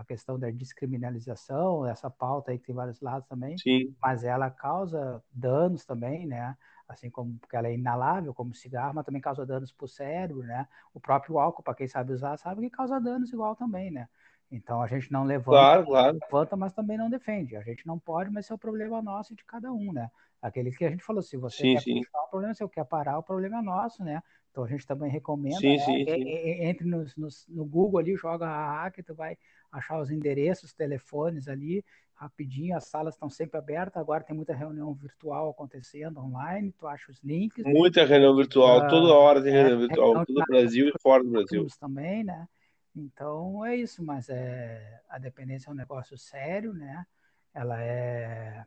[0.00, 4.50] a questão da descriminalização, essa pauta aí que tem vários lados também, sim, mas ela
[4.50, 6.56] causa danos também, né?
[6.88, 10.42] Assim como porque ela é inalável, como cigarro, mas também causa danos para o cérebro,
[10.44, 10.68] né?
[10.94, 14.08] O próprio álcool, para quem sabe usar, sabe que causa danos igual também, né?
[14.50, 16.18] Então a gente não levanta, claro, claro.
[16.22, 17.56] levanta, mas também não defende.
[17.56, 20.10] A gente não pode, mas é o problema nosso e de cada um, né?
[20.40, 22.68] Aquele que a gente falou, se você Sim, quer sim, continuar, o problema é seu,
[22.68, 24.22] quer parar, o problema é nosso, né?
[24.56, 25.84] Então a gente também recomenda, sim, né?
[25.84, 26.28] sim, sim.
[26.62, 29.36] Entre no, no, no Google ali, joga a que tu vai
[29.70, 34.94] achar os endereços, telefones ali, rapidinho, as salas estão sempre abertas, agora tem muita reunião
[34.94, 39.60] virtual acontecendo online, tu acha os links, Muita reunião virtual, toda uh, hora tem é,
[39.60, 41.66] reunião virtual, reunião todo o Brasil e fora do Brasil.
[41.78, 42.48] também, né?
[42.96, 47.04] Então é isso, mas é, a dependência é um negócio sério, né?
[47.52, 48.64] Ela é,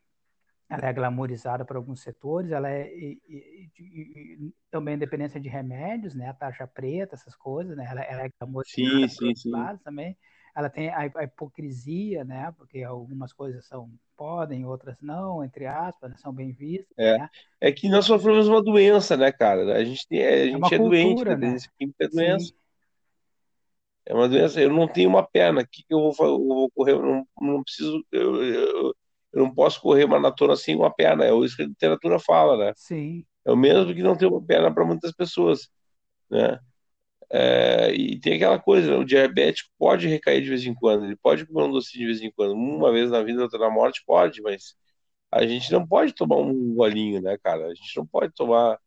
[0.70, 6.14] ela é glamourizada por alguns setores, ela é e, e, e, também dependência de remédios,
[6.14, 6.30] né?
[6.30, 7.88] A taxa preta, essas coisas, né?
[7.90, 9.52] Ela, ela é glamourizada Sim, sim, sim.
[9.84, 10.16] também.
[10.56, 12.54] Ela tem a, a, hipocrisia, né?
[12.56, 16.18] Porque algumas coisas são podem, outras não, entre aspas, né?
[16.18, 17.18] são bem vistas, É.
[17.18, 17.30] né?
[17.62, 19.76] É que nós sofremos uma doença, né, cara?
[19.76, 21.36] A gente, tem, a É uma gente é doente, cultura, né?
[21.38, 22.46] dependência química é doença.
[22.46, 22.54] Sim.
[24.06, 24.60] É uma doença.
[24.60, 25.62] Eu não tenho uma perna.
[25.62, 26.94] O que, que eu vou, eu vou correr?
[26.94, 28.04] Eu não, não preciso.
[28.12, 28.96] Eu, eu,
[29.34, 31.26] eu, não posso correr maratona sem uma perna.
[31.26, 32.74] É isso que a literatura fala, né?
[32.76, 33.26] Sim.
[33.46, 35.70] É o mesmo que não ter uma perna para muitas pessoas,
[36.30, 36.60] né?
[37.32, 38.98] É, e tem aquela coisa, né?
[38.98, 42.22] o diabético pode recair de vez em quando, ele pode comer um docinho de vez
[42.24, 44.76] em quando, uma vez na vida, outra na morte, pode, mas
[45.32, 47.68] a gente não pode tomar um golinho, né, cara?
[47.68, 48.80] A gente não pode tomar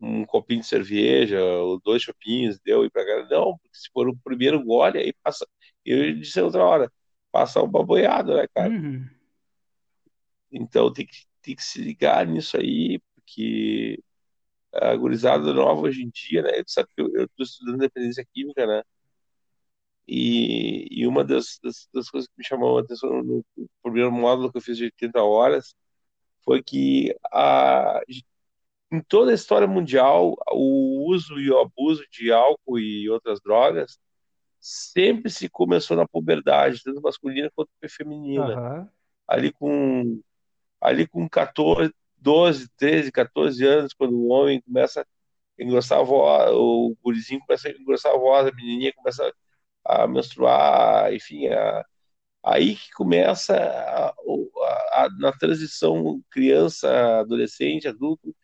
[0.00, 3.28] um copinho de cerveja, ou dois chopinhos, deu e pra cá.
[3.30, 5.46] Não, porque se for o primeiro gole, aí passa.
[5.84, 6.92] Eu disse outra hora,
[7.32, 8.70] passa uma boiada, né, cara?
[8.70, 9.06] Uhum.
[10.52, 14.02] Então tem que, tem que se ligar nisso aí, porque
[14.72, 16.62] a gurizada nova hoje em dia, né?
[16.64, 18.82] Tu sabe que eu estou estudando dependência química, né?
[20.06, 24.10] E, e uma das, das, das, coisas que me chamou a atenção no, no primeiro
[24.10, 25.74] módulo que eu fiz de 80 horas
[26.44, 28.00] foi que a,
[28.90, 33.98] em toda a história mundial, o uso e o abuso de álcool e outras drogas
[34.60, 38.80] sempre se começou na puberdade, tanto masculina quanto feminina.
[38.80, 38.88] Uhum.
[39.26, 40.20] Ali com
[40.80, 46.50] ali com 14, 12, 13, 14 anos, quando o homem começa a engrossar a voz,
[46.52, 49.32] o gurizinho começa a engrossar a voz, a menininha começa
[49.84, 51.84] a menstruar, enfim, a,
[52.44, 54.14] aí que começa a,
[54.92, 58.34] a, na transição criança, adolescente, adulto,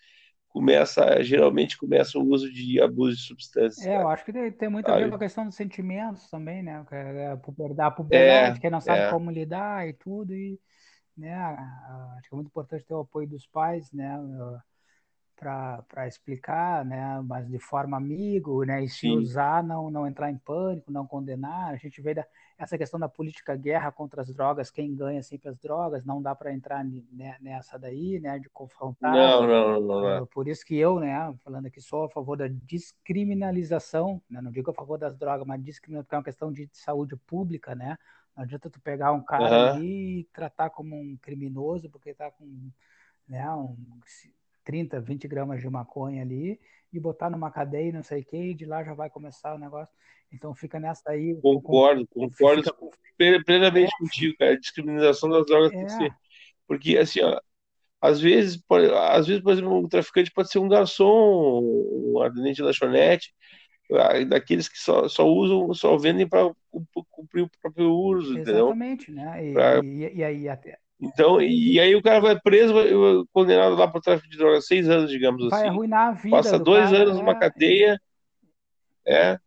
[0.48, 3.84] começa, geralmente começa o uso de abuso de substâncias.
[3.84, 6.84] É, eu acho que tem, muito a ver com a questão dos sentimentos também, né?
[7.32, 9.10] A puberdade, a puberdade é, que não sabe é.
[9.10, 10.58] como lidar e tudo, e
[11.16, 11.35] né,
[12.18, 14.18] acho que é muito importante ter o apoio dos pais, né?
[15.37, 19.16] para explicar, né, mas de forma amigo, né, e se Sim.
[19.18, 21.72] usar, não, não entrar em pânico, não condenar.
[21.72, 22.24] A gente vê da,
[22.57, 26.35] essa questão da política guerra contra as drogas, quem ganha sempre as drogas, não dá
[26.35, 29.12] para entrar né, nessa daí, né, de confrontar.
[29.12, 30.27] Não, não, não, não.
[30.27, 34.70] Por isso que eu, né, falando aqui, sou a favor da descriminalização, né, não digo
[34.70, 37.98] a favor das drogas, mas discriminação, porque é uma questão de saúde pública, né,
[38.36, 39.74] Não adianta tu pegar um cara Aham.
[39.74, 42.70] ali e tratar como um criminoso, porque tá com
[43.28, 43.76] né, um
[44.64, 46.60] 30, 20 gramas de maconha ali,
[46.92, 49.54] e botar numa cadeia e não sei o que, e de lá já vai começar
[49.54, 49.94] o negócio.
[50.32, 52.62] Então fica nessa aí, com- Concordo, concordo
[53.16, 54.52] fica plenamente contigo, cara.
[54.52, 56.14] A discriminação das drogas tem que é, ser.
[56.66, 57.40] Porque, assim, ó,
[58.00, 62.56] às vezes, por, às vezes, por exemplo, um traficante pode ser um garçom, um atendente
[62.56, 63.34] de lanchonete,
[64.28, 66.50] daqueles que só, só usam, só vendem para
[67.10, 68.72] cumprir o próprio uso, entendeu?
[68.72, 69.44] exatamente, né?
[69.44, 73.24] E, Pra- e, e aí até Então, e, aí o cara vai preso, vai- vai-
[73.32, 75.68] condenado lá por tráfico de drogas, seis anos, digamos vai assim.
[75.68, 78.00] arruinar a vida Passa do dois cara, anos numa é, cadeia,
[79.06, 79.38] é.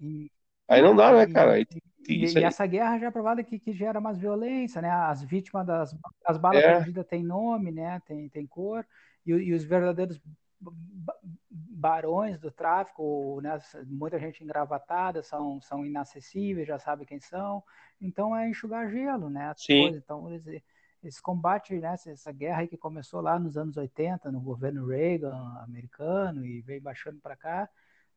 [0.00, 0.30] e,
[0.68, 1.58] Aí não dá, né, cara?
[1.60, 1.66] E-
[2.08, 4.90] e, essa guerra já é provada que, que gera mais violência, né?
[4.90, 6.78] As vítimas das as balas É.
[6.78, 8.00] perdidas têm nome, né?
[8.06, 8.84] Tem, tem cor,
[9.26, 10.20] e, e os verdadeiros
[10.60, 13.58] barões do tráfico, né?
[13.86, 17.62] Muita gente engravatada, são, são inacessíveis, já sabe quem são.
[18.00, 19.52] Então é enxugar gelo, né?
[19.56, 19.88] Sim.
[19.88, 20.62] Então eles,
[21.02, 21.94] esse combate, né?
[22.06, 27.20] Essa guerra que começou lá nos anos 80, no governo Reagan americano, e veio baixando
[27.20, 27.68] para cá,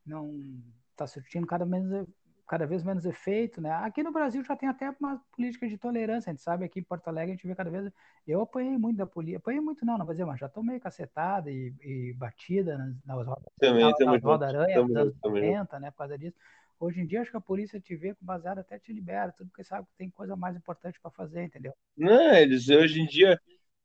[0.06, 2.08] não está surtindo cada menos
[2.52, 3.72] cada vez menos efeito, né?
[3.72, 6.84] Aqui no Brasil já tem até uma política de tolerância, a gente sabe aqui em
[6.84, 7.92] Porto Alegre a gente vê cada vez.
[8.28, 11.50] Eu apanhei muito da polícia, apanhei muito não, não vou dizer, mas já tomei cacetada
[11.52, 15.16] e, e batida nas, nas, rodas- Também, nas, nas tamo dos anos tamo junto.
[15.24, 15.92] 90, né?
[15.92, 16.38] Por causa disso.
[16.80, 19.50] Hoje em dia acho que a polícia te vê com baseado até te libera, tudo
[19.50, 21.74] porque sabe que tem coisa mais importante para fazer, entendeu?
[21.98, 23.40] Não, eles hoje em dia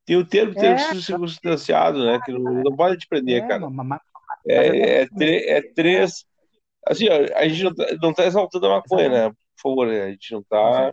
[0.06, 2.20] tem o termo ter É, circunstanciado, né?
[2.20, 3.68] Que não, não pode te prender, É, cara.
[4.48, 6.26] É, é, é três.
[6.86, 9.30] Assim, ó, a gente não tá, não tá exaltando a maconha, né?
[9.30, 10.92] Por favor, a gente não tá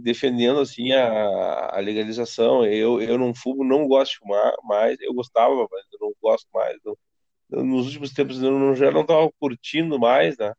[0.00, 2.64] defendendo assim a, a legalização.
[2.66, 5.00] Eu, eu não fumo, não gosto de fumar mais.
[5.00, 6.76] Eu gostava, mas eu não gosto mais.
[6.84, 6.96] Não-
[7.64, 10.52] nos últimos tempos eu não, já não estava curtindo mais, né?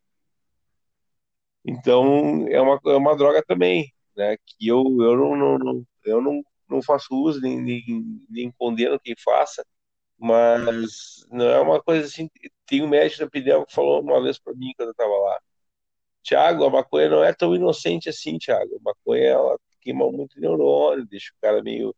[1.65, 4.38] Então é uma, é uma droga também, né?
[4.46, 7.84] Que eu, eu não, não, não- eu não, não faço uso nem, nem,
[8.30, 9.65] nem condeno quem faça,
[10.17, 12.30] mas não é uma coisa assim.
[12.67, 15.39] Tem um médico da Pneu que falou uma vez para mim quando eu estava lá.
[16.23, 18.75] Tiago, a maconha não é tão inocente assim, Tiago.
[18.77, 21.95] A maconha ela queima muito neurônio, deixa o cara meio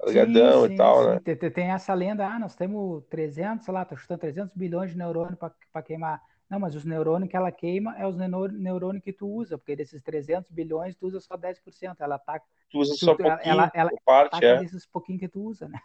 [0.00, 1.08] largadão Sim, e tal, sim.
[1.08, 1.20] né?
[1.24, 4.96] Tem, tem- essa lenda, ah, nós temos 300, sei lá, tô chutando 300 bilhões de
[4.98, 6.22] neurônios para queimar.
[6.48, 10.00] Não, mas os neurônios que ela queima é os neurônios que tu usa, porque desses
[10.02, 12.00] 300 bilhões tu usa só 10%.
[12.02, 14.64] Ela ataca, Tu usa tu- só tu- pouquinho, ela, ela parte, ataca é.
[14.64, 15.80] desses pouquinhos que tu usa, né?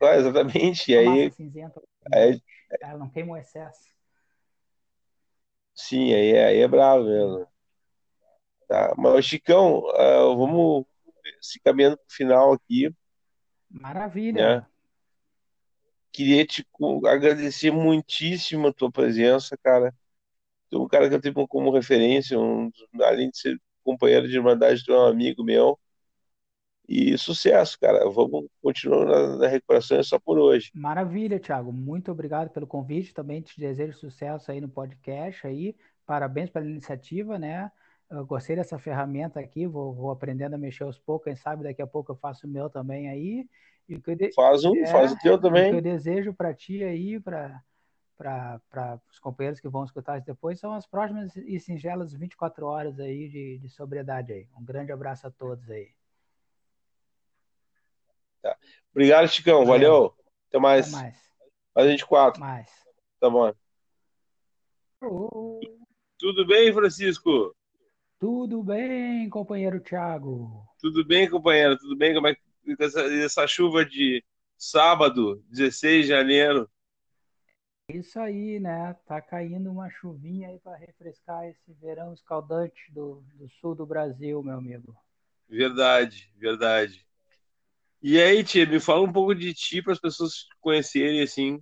[0.00, 0.92] Ah, exatamente.
[0.92, 1.80] E aí, cinzenta,
[2.12, 2.40] aí,
[2.80, 3.94] ela não queima o excesso.
[5.74, 7.46] sim, aí, é- aí é bravo mesmo.
[8.68, 8.94] Tá?
[8.96, 10.84] Mas, Chicão, ah, vamos
[11.40, 12.90] se caminhando para o final aqui,
[13.70, 14.50] Maravilha.
[14.50, 14.66] né?
[16.12, 16.66] Queria te
[17.06, 19.94] agradecer muitíssimo a tua presença, cara.
[20.70, 22.70] Tu é um cara que eu tenho como referência, um,
[23.02, 25.78] além de ser companheiro de irmandade, tu é um amigo meu.
[26.88, 28.08] E sucesso, cara.
[28.08, 30.70] Vamos continuar na, na recuperação, é só por hoje.
[30.74, 31.72] Maravilha, Thiago.
[31.72, 33.12] Muito obrigado pelo convite.
[33.12, 35.74] Também te desejo sucesso aí no podcast aí.
[36.06, 37.70] Parabéns pela iniciativa, né?
[38.08, 41.24] Eu gostei dessa ferramenta aqui, vou, vou aprendendo a mexer aos poucos.
[41.24, 43.48] Quem sabe daqui a pouco eu faço o meu também aí.
[43.88, 45.82] E de- Faz um, é, faz o teu o que eu também.
[45.82, 47.62] desejo para ti aí, para
[48.18, 53.28] para os companheiros que vão escutar depois, são as próximas e singelas 24 horas aí
[53.28, 54.46] de, de sobriedade aí.
[54.58, 55.88] Um grande abraço a todos aí.
[58.90, 59.64] Obrigado, Chicão.
[59.64, 60.06] Valeu.
[60.06, 60.92] Até Até mais.
[60.92, 61.16] mais.
[61.74, 62.40] Mais 24.
[62.40, 62.68] Mais.
[63.20, 63.52] Tá bom.
[66.18, 67.54] Tudo bem, Francisco?
[68.18, 70.66] tudo bem, companheiro Thiago?
[70.80, 71.76] Tudo bem, companheiro?
[71.78, 72.14] Tudo bem?
[72.14, 72.40] Como é que
[72.80, 74.24] essa, essa chuva de
[74.56, 76.68] sábado, 16 de janeiro?
[77.88, 78.96] Isso aí, né?
[79.06, 84.42] Tá caindo uma chuvinha aí para refrescar esse verão escaldante do, do sul do Brasil,
[84.42, 84.96] meu amigo.
[85.48, 87.05] Verdade, verdade.
[88.08, 91.60] E aí, tia, me fala um pouco de ti para as pessoas conhecerem assim.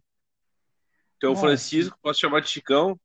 [1.17, 3.01] Então, Bom, Francisco, posso chamar de Chicão?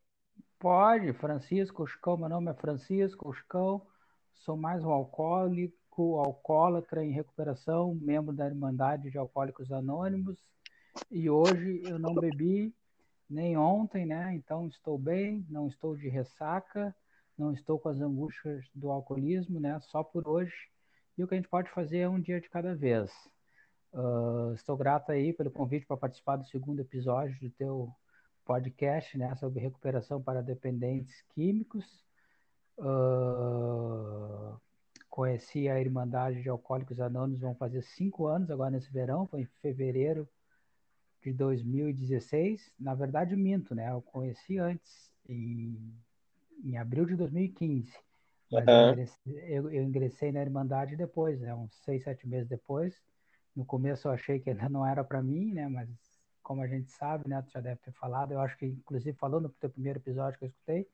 [0.59, 3.81] pode, Francisco Chicão, meu nome é Francisco Chicão,
[4.35, 10.35] sou mais um alcoólico, alcoólatra em recuperação, membro da Irmandade de Alcoólicos Anônimos,
[11.09, 12.75] e hoje eu não bebi
[13.29, 14.35] nem ontem, né?
[14.35, 16.93] Então estou bem, não estou de ressaca,
[17.37, 19.79] não estou com as angústias do alcoolismo, né?
[19.79, 20.53] Só por hoje.
[21.19, 23.11] E o que a gente pode fazer é um dia de cada vez.
[23.91, 27.93] Uh, estou grato aí pelo convite para participar do segundo episódio do teu
[28.45, 29.35] podcast, né?
[29.35, 32.05] Sobre recuperação para dependentes químicos.
[32.77, 34.57] Uh,
[35.09, 39.49] conheci a Irmandade de Alcoólicos Anônimos, vão fazer cinco anos agora nesse verão, foi em
[39.61, 40.25] fevereiro
[41.21, 42.71] de 2016.
[42.79, 43.91] Na verdade, minto, né?
[43.91, 45.93] Eu conheci antes, em,
[46.63, 47.91] em abril de 2015.
[48.51, 48.73] Mas uhum.
[48.73, 51.53] eu, ingressei, eu, eu, ingressei, na Irmandade depois, né?
[51.53, 52.95] uns seis, sete meses depois.
[53.55, 55.67] No começo eu achei que ainda não era para mim, né?
[55.67, 55.89] Mas
[56.41, 57.41] como a gente sabe, né?
[57.43, 60.45] Tu já deve ter falado, eu acho que inclusive falando no teu primeiro episódio que
[60.45, 60.87] eu escutei,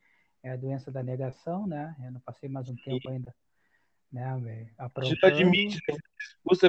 [0.44, 1.96] é a doença da negação, né?
[2.04, 3.34] Eu não passei mais um tempo ainda,
[4.12, 4.70] né?
[4.78, 5.15] Aprontando.
[5.15, 5.98] Gente admite, né?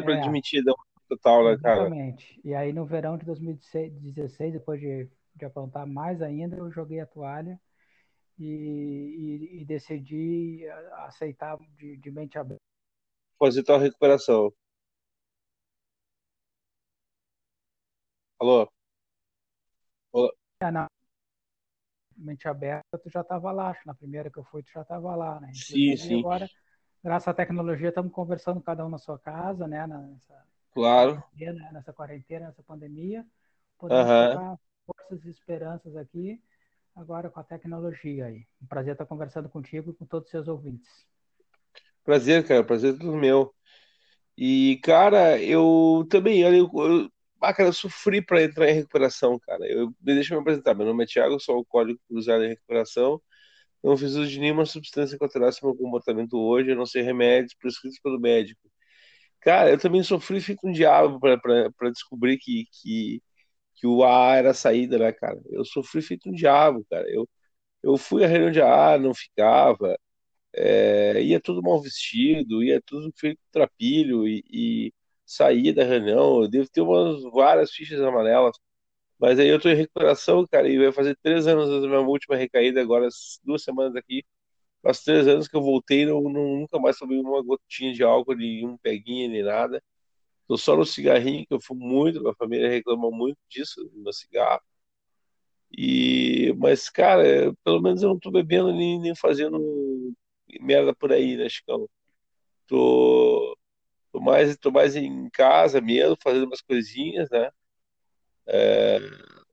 [0.00, 0.72] Para é, admitir, da
[1.08, 1.80] total, né, cara?
[1.80, 2.40] Exatamente.
[2.44, 7.06] E aí no verão de 2016, depois de, de aprontar mais ainda, eu joguei a
[7.06, 7.60] toalha
[8.38, 10.66] e, e, e decidi
[11.06, 12.62] aceitar de, de mente aberta.
[13.38, 14.52] Fazer tua recuperação.
[18.38, 18.68] Alô?
[20.12, 20.32] Alô?
[20.60, 20.88] É, na
[22.16, 25.14] mente aberta, tu já estava lá, acho, na primeira que eu fui, tu já estava
[25.14, 25.48] lá, né?
[25.48, 26.18] Inclusive, sim, sim.
[26.20, 26.48] agora,
[27.02, 29.86] graças à tecnologia, estamos conversando cada um na sua casa, né?
[29.86, 31.22] Nessa, claro.
[31.22, 33.26] Quarentena, nessa quarentena, nessa pandemia.
[33.78, 34.56] Podemos uhum.
[34.86, 36.42] forças e esperanças aqui
[36.96, 38.46] agora com a tecnologia aí.
[38.60, 40.88] Um prazer estar conversando contigo e com todos os seus ouvintes.
[42.02, 43.54] Prazer, cara, prazer é tudo meu.
[44.36, 49.38] E, cara, eu também, olha, eu, eu, ah, cara, eu sofri para entrar em recuperação,
[49.38, 49.66] cara.
[49.66, 53.20] Eu, deixa eu me apresentar, meu nome é Thiago, sou alcoólico cruzado em recuperação.
[53.82, 57.54] Não fiz uso de nenhuma substância que alterasse meu comportamento hoje, a não ser remédios
[57.54, 58.60] prescritos pelo médico.
[59.40, 63.22] Cara, eu também sofri feito um diabo para descobrir que, que
[63.76, 65.40] que o A era a saída, né, cara?
[65.50, 67.08] Eu sofri feito um diabo, cara.
[67.10, 67.28] Eu,
[67.82, 69.98] eu fui à reunião de A, não ficava,
[70.54, 74.94] é, ia tudo mal vestido, ia tudo feito trapilho e, e
[75.26, 76.42] saía da reunião.
[76.42, 78.56] Eu devo ter umas várias fichas amarelas.
[79.18, 82.36] Mas aí eu tô em recuperação, cara, e vai fazer três anos da minha última
[82.36, 83.08] recaída, agora
[83.44, 84.24] duas semanas aqui.
[84.82, 88.34] Faz três anos que eu voltei, não, não, nunca mais tomei uma gotinha de álcool,
[88.36, 89.82] nenhum peguinha, nem nada.
[90.48, 94.12] Tô só no cigarrinho, que eu fumo muito, minha família reclama muito disso, do meu
[94.12, 94.62] cigarro.
[95.76, 100.14] E, mas, cara, pelo menos eu não tô bebendo nem, nem fazendo
[100.60, 101.88] merda por aí, né, Chicão?
[102.68, 103.56] Tô,
[104.12, 107.50] tô, mais, tô mais em casa mesmo, fazendo umas coisinhas, né?
[108.48, 108.98] É,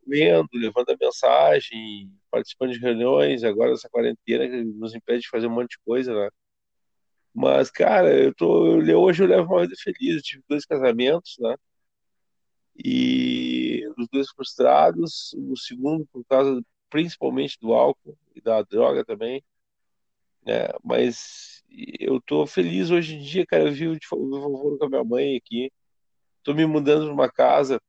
[0.08, 5.48] lendo, levando a mensagem, participando de reuniões, agora essa quarentena que nos impede de fazer
[5.48, 6.30] um monte de coisa, né?
[7.34, 8.82] Mas, cara, eu tô.
[8.82, 10.16] Eu, hoje eu levo uma vida feliz.
[10.18, 11.56] Eu tive dois casamentos, né?
[12.78, 15.34] E os dois frustrados.
[15.34, 19.44] O segundo, por causa principalmente do álcool e da droga também.
[20.46, 20.68] Né?
[20.84, 21.64] Mas
[22.00, 23.64] eu tô feliz hoje em dia, cara.
[23.66, 25.72] Eu vi o vovô com a minha mãe aqui.
[26.44, 27.82] Tô me mudando para uma casa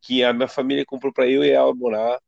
[0.00, 2.20] que a minha família comprou para eu e ela morar.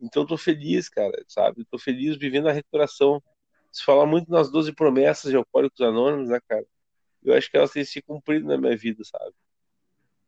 [0.00, 1.64] Então tô feliz, cara, sabe?
[1.70, 3.22] Tô feliz vivendo a recuperação
[3.74, 6.64] se fala muito nas 12 promessas de Alcoólicos Anônimos, né, cara?
[7.24, 9.34] Eu acho que elas têm se cumprido na minha vida, sabe?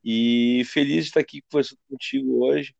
[0.02, 2.74] E feliz de estar aqui conversando contigo hoje.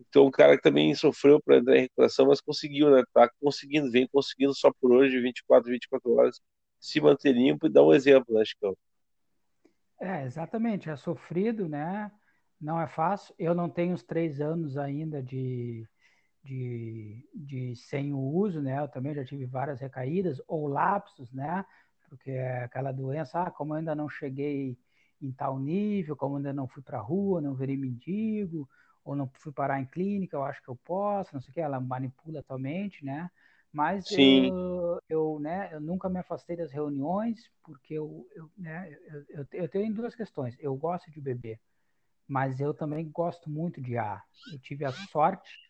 [0.00, 3.04] Então, um cara que também sofreu para entrar em recuperação, mas conseguiu, né?
[3.12, 6.40] Tá conseguindo, vem conseguindo só por hoje, 24, 24 horas,
[6.80, 8.76] se manter limpo e dar um exemplo, né, Chico?
[10.00, 10.90] É, exatamente.
[10.90, 12.10] É sofrido, né?
[12.60, 13.32] Não é fácil.
[13.38, 15.86] Eu não tenho os três anos ainda de,
[16.44, 18.78] de, de sem o uso, né?
[18.78, 21.64] Eu também já tive várias recaídas ou lapsos, né?
[22.08, 24.78] Porque é aquela doença, ah, como eu ainda não cheguei
[25.20, 28.68] em tal nível, como ainda não fui para a rua, não virei mendigo,
[29.02, 31.60] ou não fui parar em clínica, eu acho que eu posso, não sei o que,
[31.60, 33.30] ela manipula atualmente, né?
[33.72, 39.24] Mas eu, eu, né, eu nunca me afastei das reuniões, porque eu, eu, né, eu,
[39.30, 40.56] eu, eu tenho duas questões.
[40.60, 41.58] Eu gosto de beber,
[42.28, 44.24] mas eu também gosto muito de ar.
[44.52, 45.64] Eu tive a sorte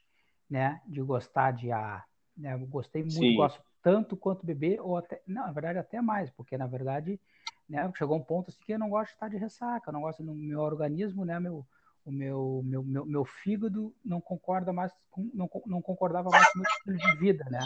[0.48, 2.06] né, de gostar de ar.
[2.36, 2.54] Né?
[2.54, 3.36] Eu gostei muito, Sim.
[3.36, 7.20] gosto tanto quanto beber, ou até, não, na verdade até mais, porque na verdade,
[7.68, 10.00] né, chegou um ponto assim que eu não gosto de estar de ressaca, eu não
[10.00, 11.66] gosto no meu organismo, né, meu,
[12.04, 16.58] o meu, meu, meu, meu fígado não concorda mais com, não, não concordava mais com
[16.58, 17.60] o meu estilo de vida, né?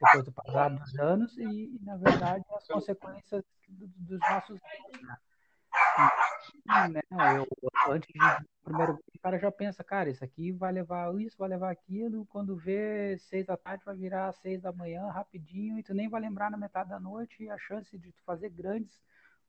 [0.00, 4.60] Depois do passar dos anos e, na verdade, as consequências dos nossos
[5.02, 6.88] né?
[6.88, 7.02] né?
[7.36, 7.46] Eu,
[7.92, 11.70] antes de primeiro o cara já pensa, cara, isso aqui vai levar isso, vai levar
[11.70, 12.26] aquilo.
[12.26, 16.20] Quando vê seis da tarde, vai virar seis da manhã rapidinho e tu nem vai
[16.20, 17.48] lembrar na metade da noite.
[17.50, 19.00] A chance de tu fazer grandes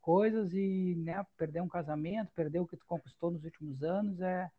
[0.01, 4.51] coisas e né, perder um casamento, perder o que tu conquistou nos últimos anos é,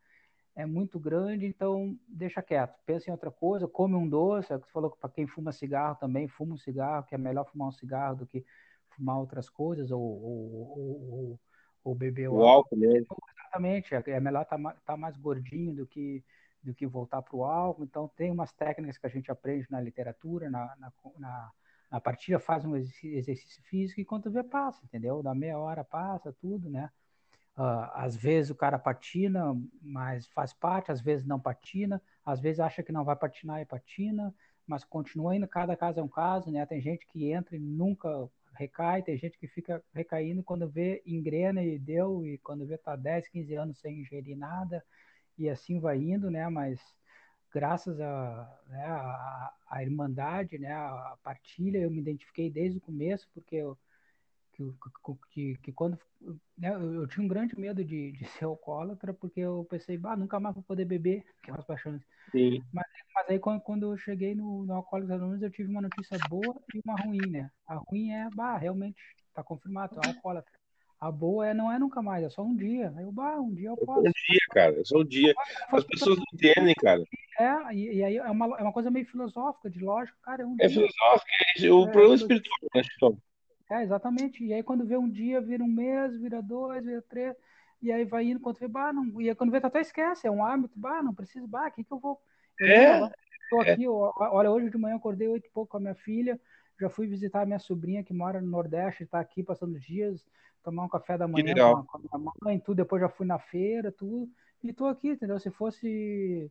[0.57, 1.45] é muito grande.
[1.45, 4.53] Então, deixa quieto, pensa em outra coisa, come um doce.
[4.53, 7.19] É o que tu falou para quem fuma cigarro também, fuma um cigarro, que é
[7.19, 8.45] melhor fumar um cigarro do que
[8.91, 11.41] fumar outras coisas ou, ou, ou
[11.85, 13.17] ou beber o, o álcool, mesmo.
[13.55, 16.25] Exatamente, é, é melhor estar tá, tá mais gordinho do que
[16.63, 17.83] do que voltar para o álcool.
[17.83, 21.53] Então, tem umas técnicas que a gente aprende na literatura, na, na, na,
[21.91, 25.23] na partida, faz um exercício físico e quando vê, passa, entendeu?
[25.25, 26.89] Da meia hora passa, tudo, né?
[27.57, 32.61] Uh, às vezes o cara patina, mas faz parte, às vezes não patina, às vezes
[32.61, 34.35] acha que não vai patinar e patina,
[34.67, 36.65] mas continua indo, cada caso é um caso, né?
[36.67, 41.63] Tem gente que entra e nunca recai, tem gente que fica recaindo quando vê engrena
[41.63, 44.85] e deu, e quando vê tá 10, 15 anos sem ingerir nada,
[45.39, 46.49] e assim vai indo, né?
[46.49, 46.81] Mas
[47.53, 53.29] graças a, né, a, a irmandade, né, a partilha, eu me identifiquei desde o começo,
[53.35, 53.79] porque eu,
[54.53, 54.65] que,
[55.31, 55.99] que, que quando
[56.57, 60.41] né, eu tinha um grande medo de, de ser alcoólatra, porque eu pensei, bah, nunca
[60.41, 62.03] mais vou poder beber, que é umas paixões.
[62.31, 62.63] Sim.
[63.23, 66.55] Mas aí quando, quando eu cheguei no, no Alcoólicos Anônimos, eu tive uma notícia boa
[66.75, 67.51] e uma ruim, né?
[67.67, 69.01] A ruim é, bah, realmente,
[69.35, 70.53] tá confirmado, é alcoólatra.
[71.01, 72.93] A boa é, não é nunca mais, é só um dia.
[72.97, 74.01] Aí eu, bah, um dia eu posso.
[74.01, 75.35] Um dia, cara, é só um dia.
[75.73, 77.03] As pessoas não entendem, cara.
[77.39, 80.47] É, e, e aí é uma, é uma coisa meio filosófica, de lógico, cara, é
[80.47, 80.75] um É dia.
[80.75, 81.31] filosófico,
[81.65, 82.83] é, o É, problema eu- espiritual, né?
[83.71, 84.45] É, exatamente.
[84.45, 87.35] E aí quando vê um dia, vira um mês, vira dois, vira três,
[87.81, 90.27] e aí vai indo, quando vê, bah, não, e aí quando vê, tu até esquece,
[90.27, 92.21] é um hábito, bah, não preciso, bah, o que que eu vou...
[92.61, 93.01] É,
[93.51, 93.73] tô é.
[93.73, 96.41] aqui, ó, olha, hoje de manhã acordei oito e pouco com a minha filha,
[96.81, 100.25] já fui visitar a minha sobrinha que mora no Nordeste, está aqui passando os dias,
[100.63, 103.91] tomar um café da manhã com a, minha mãe, tudo, depois já fui na feira,
[103.93, 104.31] tudo,
[104.63, 105.39] e tô aqui, entendeu?
[105.39, 106.51] Se fosse,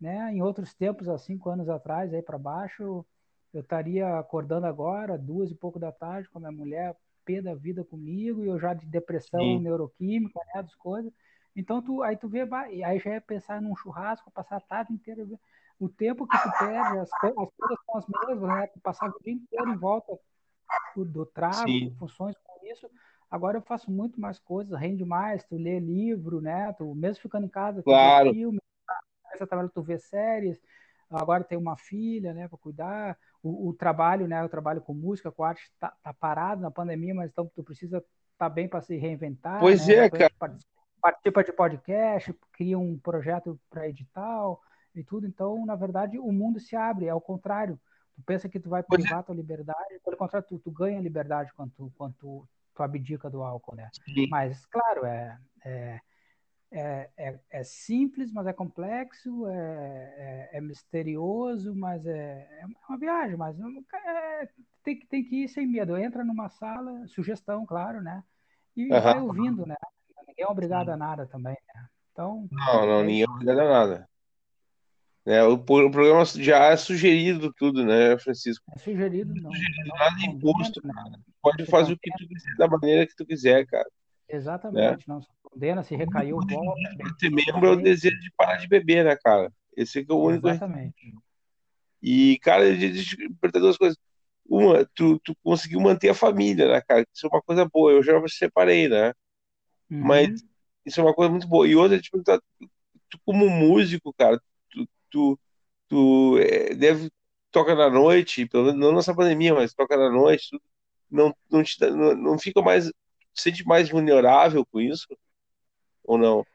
[0.00, 3.04] né, em outros tempos, há cinco anos atrás, aí para baixo,
[3.52, 7.54] eu estaria acordando agora, duas e pouco da tarde, com a minha mulher, pé da
[7.54, 9.60] vida comigo, e eu já de depressão Sim.
[9.60, 11.12] neuroquímica, né, das coisas.
[11.56, 12.40] Então, tu, aí tu vê,
[12.84, 15.24] aí já é pensar num churrasco, passar a tarde inteira,
[15.78, 19.14] o tempo que tu perde, as, co- as coisas são as mesmas, né, tu passava
[19.16, 20.18] o dia inteiro em volta
[20.96, 21.96] do, do trago, Sim.
[21.98, 22.88] funções com isso.
[23.30, 27.46] Agora eu faço muito mais coisas, rende mais, tu lê livro, né, tu mesmo ficando
[27.46, 28.30] em casa, tu Claro.
[28.30, 28.58] vê filme,
[29.32, 30.60] essa trabalho tu vê séries,
[31.10, 35.30] agora tem uma filha, né, para cuidar, o, o trabalho, né, o trabalho com música,
[35.30, 38.06] com arte tá, tá parado na pandemia, mas então tu precisa estar
[38.38, 40.58] tá bem para se reinventar, Pois né, é, cara.
[41.04, 44.62] Participa, de podcast, cria um projeto para edital
[44.94, 47.78] e tudo, então na verdade o mundo se abre, é ao contrário,
[48.16, 49.04] tu pensa que tu vai Pois é.
[49.04, 53.28] privar tua liberdade, pelo contrário, tu, tu ganha liberdade quando tu, quando tu, tu abdica
[53.28, 53.90] do álcool, né?
[53.92, 54.28] Sim.
[54.30, 56.00] Mas, claro, é, é,
[56.70, 62.96] é, é, é simples, mas é complexo, é, é, é misterioso, mas é, é uma
[62.96, 64.48] viagem, mas é,
[64.82, 65.98] tem, que- tem que ir sem medo.
[65.98, 68.24] Entra numa sala, sugestão, claro, né?
[68.74, 69.02] E Aham.
[69.02, 69.76] vai ouvindo, né?
[70.36, 71.86] Ninguém é obrigado a nada também, né?
[72.12, 74.08] Então, Não, não, é ninguém é obrigado a nada.
[75.26, 78.64] É, o, o programa já é sugerido tudo, né, Francisco?
[78.74, 80.92] É sugerido, não, não Nada se imposto, né?
[80.92, 81.10] cara.
[81.10, 83.84] Não Pode fazer o que tu quiser, da maneira que tu quiser, cara.
[83.84, 84.36] né?
[84.36, 86.58] exatamente, não se condena, se recaiu, bem,
[87.18, 89.50] ser membro é o desejo de parar de beber, né, cara?
[89.76, 90.48] Esse é que é o único.
[90.48, 91.14] exatamente.
[92.02, 93.96] E, cara, deixa eu te perguntar duas coisas.
[94.46, 97.06] Uma, tu, tu conseguiu manter a família, né, cara?
[97.14, 97.92] Isso é uma coisa boa.
[97.92, 99.14] Eu já me separei, né?
[99.98, 100.48] Mas Uhum.
[100.86, 101.66] isso é uma coisa muito boa.
[101.68, 102.42] E outra, tipo, tu,
[103.10, 105.40] tu como músico, cara, tu, tu,
[105.88, 107.10] tu é, deve
[107.50, 110.62] toca na noite, pelo menos não nessa pandemia, mas toca na noite, tu
[111.10, 112.92] não, não, te, não, não fica mais, te
[113.42, 115.06] sente mais vulnerável com isso?
[116.04, 116.46] Ou não?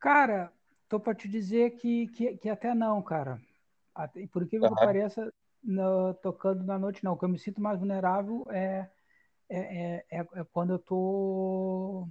[0.00, 0.52] Cara,
[0.88, 3.40] tô para te dizer que, que, que até não, cara.
[3.94, 4.76] Até, e por incrível que Aham.
[4.76, 5.32] pareça,
[5.62, 7.14] no- tocando na noite, não.
[7.14, 8.90] O que eu me sinto mais vulnerável é,
[9.48, 9.58] é,
[9.98, 12.08] é, é- é quando eu tô,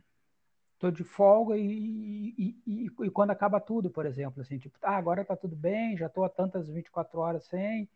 [0.83, 4.41] tô de folga e, e, e, e quando acaba tudo, por exemplo.
[4.41, 7.87] Assim, tipo, ah, agora tá tudo bem, já tô há tantas 24 horas sem.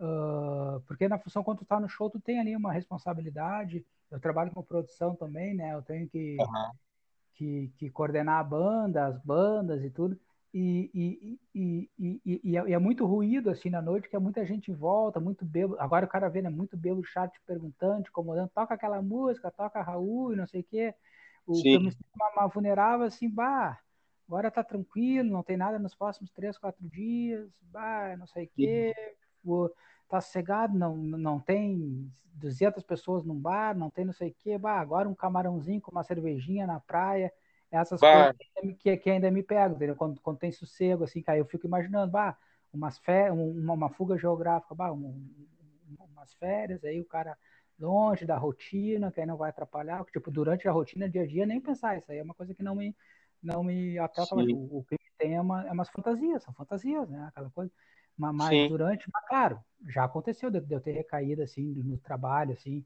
[0.00, 3.84] ah, porque na função, quando tu tá no show, tu tem ali uma responsabilidade.
[4.10, 5.74] Eu trabalho com produção também, né?
[5.74, 6.72] Eu tenho que Aham.
[7.34, 10.18] que, que coordenar a banda, as bandas e tudo.
[10.54, 14.70] E, e, e, e, é, é muito ruído assim na noite, que é muita gente
[14.70, 15.80] em volta, muito bêbado.
[15.80, 16.48] Agora o cara vê, né?
[16.50, 20.64] Muito bêbado, chat perguntando, te incomodando, toca aquela música, toca Raul e não sei o
[20.64, 20.94] quê.
[21.48, 23.78] O que eu me Sim, sinto uma, uma vulnerável assim, bah,
[24.28, 28.50] agora tá tranquilo, não tem nada nos próximos três, quatro dias, bah, não sei o
[28.56, 28.94] quê,
[29.44, 29.70] o-
[30.08, 34.58] tá sossegado, não, não tem 200 pessoas num bar, não tem não sei o quê,
[34.58, 37.32] bah, agora um camarãozinho com uma cervejinha na praia,
[37.70, 39.96] essas coisas bah, que, ainda me- que, que ainda me pegam, entendeu?
[39.96, 42.36] Quando, quando tem sossego, assim, aí eu fico imaginando, bah,
[42.72, 45.46] umas fé, uma, uma fuga geográfica, bah, um-
[46.12, 47.36] umas férias, aí o cara
[47.78, 51.46] longe da rotina, que aí não vai atrapalhar, tipo, durante a rotina, dia a dia,
[51.46, 52.96] nem pensar, isso aí é uma coisa que não me,
[53.42, 57.08] não me mas sim, o, o que tem é, uma, é umas fantasias, são fantasias,
[57.08, 57.72] né, aquela coisa,
[58.16, 61.98] Ma- mas sim, durante, mas claro, já aconteceu de, de eu ter recaído, assim, no
[61.98, 62.84] trabalho, assim,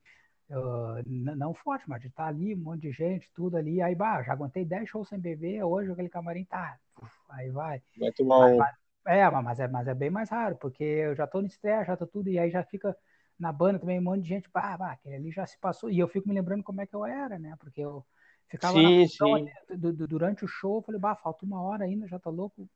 [1.07, 4.23] n- não forte, mas de estar ali, um monte de gente, tudo ali, aí, bah,
[4.23, 8.39] já aguentei 10 shows sem beber, hoje aquele camarim tá, uf, aí vai, vai tomar
[8.39, 8.59] mas, um.
[8.59, 8.75] mas-
[9.07, 11.97] é, mas é, mas é bem mais raro, porque eu já tô no estresse, já
[11.97, 12.97] tô tudo, e aí já fica
[13.43, 15.99] na banda também um monte de gente, bah, bah, aquele ali já se passou, e
[15.99, 18.05] eu fico me lembrando como é que eu era, né, porque eu
[18.49, 21.85] ficava na Sim, sim, du- du- durante o show, eu falei, bah, falta uma hora
[21.85, 22.69] ainda, já tá louco,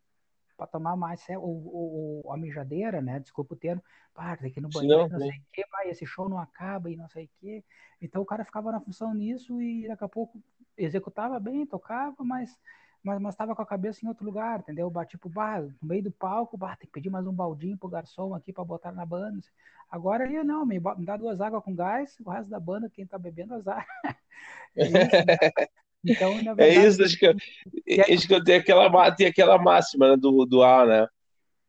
[0.57, 3.21] para tomar mais o, o, a mijadeira, né?
[3.21, 3.83] Desculpa o termo,
[4.15, 6.91] pá, tem que no banheiro, não, não sei o quê, vai, esse show não acaba
[6.91, 7.65] e não sei o quê.
[8.01, 10.43] Então o cara ficava na função nisso e daqui a pouco
[10.77, 12.59] executava bem, tocava, mas
[13.07, 14.91] mas, mas tava com a cabeça em outro lugar, entendeu?
[14.91, 17.89] Bati pro bar, no meio do palco, bar, tem que pedir mais um baldinho pro
[17.89, 19.41] garçom aqui para botar na banda.
[19.89, 23.07] Agora aí não, me, me, dá duas águas com gás, o resto da banda, quem
[23.07, 23.87] tá bebendo, azar.
[24.77, 25.67] é isso, né?
[26.05, 30.17] Então, na verdade, é isso, acho que, acho que tem, aquela, tem aquela máxima né,
[30.17, 31.07] do, do A, né?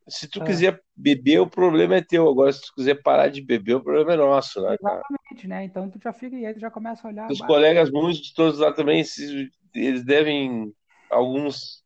[0.08, 0.44] Se tu é.
[0.44, 2.28] quiser beber, o problema é teu.
[2.28, 4.74] Agora, se tu quiser parar de beber, o problema é nosso, né?
[4.80, 5.64] Exatamente, né?
[5.64, 7.30] Então tu já fica e aí tu já começa a olhar.
[7.30, 9.04] Os colegas muitos de todos lá também,
[9.74, 10.72] eles devem
[11.10, 11.82] alguns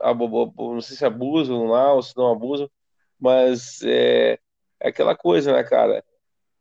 [0.00, 2.68] não sei se abusam lá ou se não abusam,
[3.18, 4.38] mas é,
[4.80, 6.04] é aquela coisa, né, cara?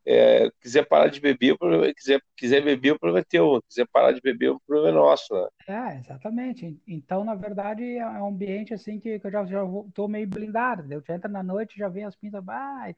[0.05, 3.61] É, quiser parar de beber, problema, é, quiser, quiser beber, o problema é teu.
[3.69, 5.47] Quiser parar de beber, o problema é nosso, né?
[5.67, 6.77] É, exatamente.
[6.85, 9.61] Então, na verdade, é um ambiente assim que, que eu já, já
[9.93, 10.91] tô meio blindado.
[10.91, 12.93] Eu já entro na noite, já vem as pintas, ah,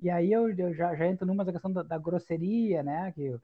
[0.00, 3.12] e aí eu, eu já, já entro numa questão da, da grosseria, né?
[3.12, 3.36] Que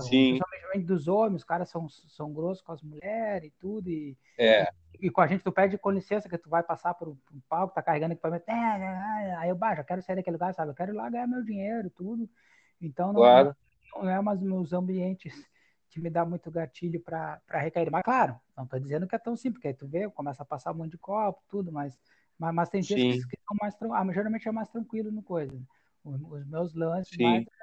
[0.00, 0.38] Sim.
[0.38, 3.88] Principalmente dos homens, os caras são, são grossos com as mulheres e tudo.
[3.88, 4.64] E, é.
[5.00, 7.40] e, e, com a gente, tu pede com licença que tu vai passar por, um
[7.48, 8.44] palco, tá carregando equipamento.
[8.48, 10.70] É, é, é, aí eu baixo, eu quero sair daquele lugar, sabe?
[10.70, 12.28] Eu quero ir lá ganhar meu dinheiro tudo.
[12.80, 13.56] Então não, claro.
[13.94, 15.34] não é mais meus ambientes
[15.90, 17.90] que me dá muito gatilho para recair.
[17.90, 20.46] Mas claro, não tô dizendo que é tão simples, porque aí tu vê, começa a
[20.46, 21.98] passar um monte de copo, tudo, mas,
[22.38, 25.58] mas, mas tem dias que, que são mais ah, geralmente é mais tranquilo no coisa.
[26.04, 27.22] Os, os meus lances Sim.
[27.22, 27.57] mais é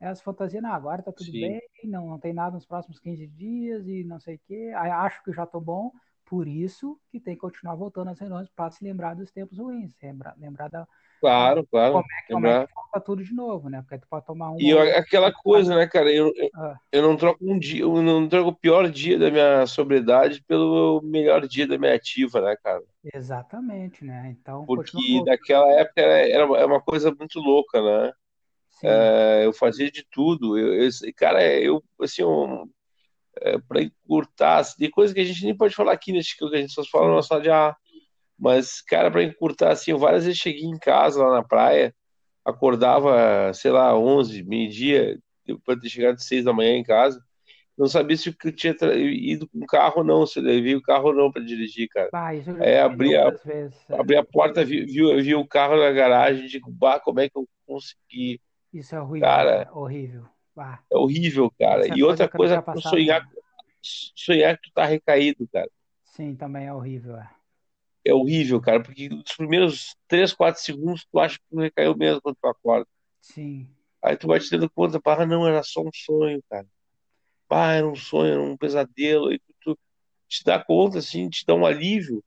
[0.00, 1.40] as fantasias, não, agora tá tudo Sim.
[1.40, 4.72] bem, não, não tem nada nos próximos 15 dias e não sei o quê.
[4.74, 5.90] Acho que já tô bom,
[6.26, 9.94] por isso que tem que continuar voltando às reuniões para se lembrar dos tempos ruins,
[10.02, 10.86] lembrar, lembrar da.
[11.18, 11.94] Claro, claro.
[11.94, 13.80] Como é, que, como é que volta tudo de novo, né?
[13.80, 14.60] Porque tu pode tomar um.
[14.60, 16.12] E eu, aquela coisa, né, cara?
[16.12, 16.76] Eu, eu, ah.
[16.92, 21.00] eu, não troco um dia, eu não troco o pior dia da minha sobriedade pelo
[21.02, 22.82] melhor dia da minha ativa, né, cara?
[23.14, 24.36] Exatamente, né?
[24.38, 24.66] Então.
[24.66, 28.12] Porque naquela época era, era uma coisa muito louca, né?
[28.82, 30.58] É, eu fazia de tudo.
[30.58, 32.68] Eu, eu cara, eu, assim, um,
[33.40, 36.44] é, para encurtar, assim, de coisa que a gente nem pode falar aqui, né, que
[36.44, 37.76] a gente só fala na sala de ar.
[38.38, 41.94] Mas, cara, para encurtar, assim, eu várias vezes cheguei em casa lá na praia,
[42.44, 47.20] acordava, sei lá, 11, meio-dia, depois de ter chegado às 6 da manhã em casa,
[47.76, 51.08] não sabia se eu tinha ido com carro ou não, se eu levei o carro
[51.08, 52.08] ou não para dirigir, cara.
[52.12, 54.00] Ah, Aí abri a, vezes, é.
[54.00, 57.36] abri a porta, vi, vi, vi, o carro na garagem, digo, bah, como é que
[57.36, 58.40] eu consegui
[58.78, 59.28] isso é horrível.
[59.28, 60.28] Cara, é horrível.
[60.56, 60.78] Ah.
[60.90, 61.86] É horrível, cara.
[61.86, 63.28] É e outra coisa, sonhar,
[63.82, 65.70] sonhar que tu tá recaído, cara.
[66.04, 67.16] Sim, também é horrível.
[67.16, 67.30] É.
[68.06, 72.22] é horrível, cara, porque nos primeiros 3, 4 segundos tu acha que tu recaiu mesmo
[72.22, 72.86] quando tu acorda.
[73.20, 73.68] Sim.
[74.02, 76.66] Aí tu vai te dando conta, ah, não, era só um sonho, cara.
[77.50, 79.32] Ah, era um sonho, era um pesadelo.
[79.32, 79.78] E tu
[80.28, 82.24] te dá conta, assim, te dá um alívio,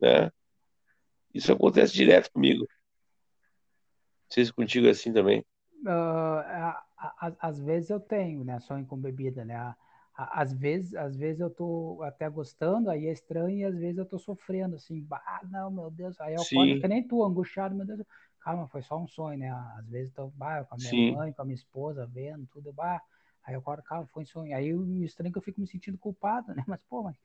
[0.00, 0.30] né?
[1.34, 2.60] Isso acontece direto comigo.
[2.60, 5.44] Não sei se contigo é assim também.
[5.84, 6.74] Uh,
[7.40, 8.60] às vezes eu tenho, né?
[8.60, 9.74] Sonho com bebida, né?
[10.14, 14.06] Às vezes, às vezes eu tô até gostando, aí é estranho, e às vezes eu
[14.06, 17.86] tô sofrendo, assim, bah, não, meu Deus, aí eu acordo, que nem tu, angustiado, meu
[17.86, 18.00] Deus,
[18.40, 19.48] calma, foi só um sonho, né?
[19.78, 21.12] Às vezes eu tô, bah, com a minha Sim.
[21.14, 23.00] mãe, com a minha esposa, vendo tudo, bah,
[23.42, 24.54] aí eu acordo, calma, foi um sonho.
[24.54, 26.62] Aí o estranho é que eu fico me sentindo culpado, né?
[26.68, 27.16] Mas, pô, mas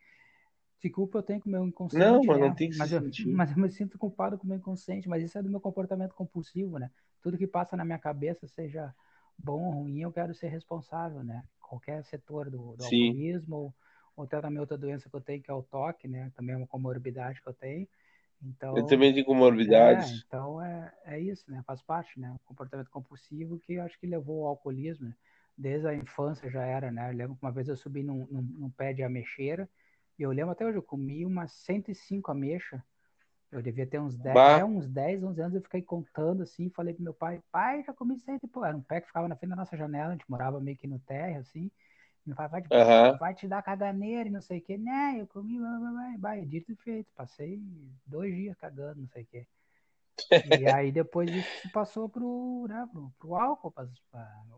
[0.80, 2.00] que culpa eu tenho com o meu inconsciente?
[2.00, 2.50] Não, mas né?
[2.50, 3.02] não tem que mas, eu,
[3.34, 6.14] mas eu me sinto culpado com o meu inconsciente, mas isso é do meu comportamento
[6.14, 6.90] compulsivo, né?
[7.22, 8.94] Tudo que passa na minha cabeça, seja
[9.38, 11.44] bom ou ruim, eu quero ser responsável, né?
[11.62, 13.76] Qualquer setor do, do alcoolismo ou,
[14.16, 16.32] ou até da minha outra doença que eu tenho, que é o toque, né?
[16.36, 17.88] Também é uma comorbidade que eu tenho.
[18.42, 20.12] Então, eu também tenho comorbidades.
[20.12, 21.64] É, então é, é isso, né?
[21.66, 22.32] Faz parte, né?
[22.32, 25.16] O comportamento compulsivo que eu acho que levou ao alcoolismo, né?
[25.58, 27.10] Desde a infância já era, né?
[27.12, 29.70] Eu lembro que uma vez eu subi num, num, num pé de ameixeira
[30.18, 32.82] e eu lembro até hoje, eu comi umas 105 ameixas.
[33.52, 36.94] Eu devia ter uns 10, é, uns 10, 11 anos, eu fiquei contando assim, falei
[36.94, 39.38] pro meu pai, pai, já comi 100 e pô, era um pé que ficava na
[39.38, 41.72] frente da nossa janela, a gente morava meio que no térreo, assim.
[42.26, 43.18] Meu pai vai te, uhum.
[43.18, 45.16] vai te dar caganeira e não sei o que, né?
[45.18, 47.10] Eu comi, vai, vai, dito e feito.
[47.16, 47.62] Passei
[48.06, 49.48] dois dias cagando, não sei o que.
[50.30, 53.72] E aí depois isso passou pro, né, pro, pro álcool.
[53.72, 53.88] Pra,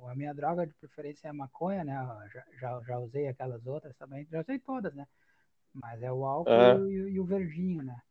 [0.07, 1.93] a minha droga de preferência é a maconha, né?
[2.33, 5.05] Já, já, já usei aquelas outras também, já usei todas, né?
[5.71, 6.89] Mas é o álcool uhum.
[6.89, 8.01] e, e, o verdinho, né?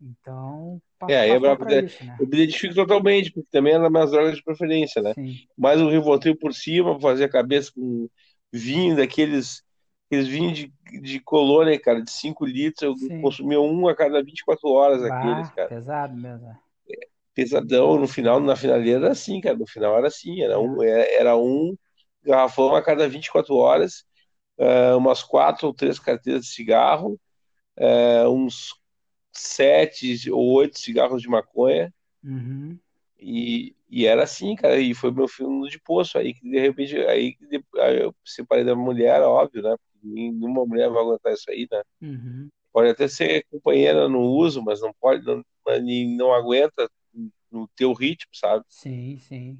[0.00, 2.16] Então, é, eu, é, isso, né?
[2.20, 5.12] eu me identifico totalmente, porque também é das minhas drogas de preferência, né?
[5.14, 5.34] Sim.
[5.56, 8.08] Mais um Rivotril por cima, fazer a cabeça com
[8.52, 9.62] vinho daqueles
[10.06, 10.72] aqueles vinhos de,
[11.02, 13.20] de colônia, cara, de 5 litros, eu Sim.
[13.20, 15.68] consumia um a cada 24 horas bah, aqueles, cara.
[15.68, 16.48] Pesado mesmo.
[16.90, 20.82] É, pesadão, no final, na finaleira era assim, cara, no final era assim, era um,
[20.82, 21.14] é.
[21.14, 21.76] era um
[22.22, 24.04] garrafão a cada 24 horas,
[24.58, 27.20] uh, umas quatro ou três carteiras de cigarro,
[27.78, 28.72] uh, uns
[29.38, 31.92] sete ou oito cigarros de maconha.
[32.22, 32.78] Uhum.
[33.18, 36.96] E, e era assim, cara, e foi meu filme de poço aí, que de repente,
[36.96, 37.36] aí,
[37.78, 39.76] aí eu separei da mulher, óbvio, né?
[40.02, 41.82] Nenhuma mulher vai aguentar isso aí, né?
[42.00, 42.48] Uhum.
[42.72, 45.42] Pode até ser companheira no uso, mas não pode, não,
[46.16, 46.88] não aguenta
[47.50, 48.64] no teu ritmo, sabe?
[48.68, 49.58] Sim, sim.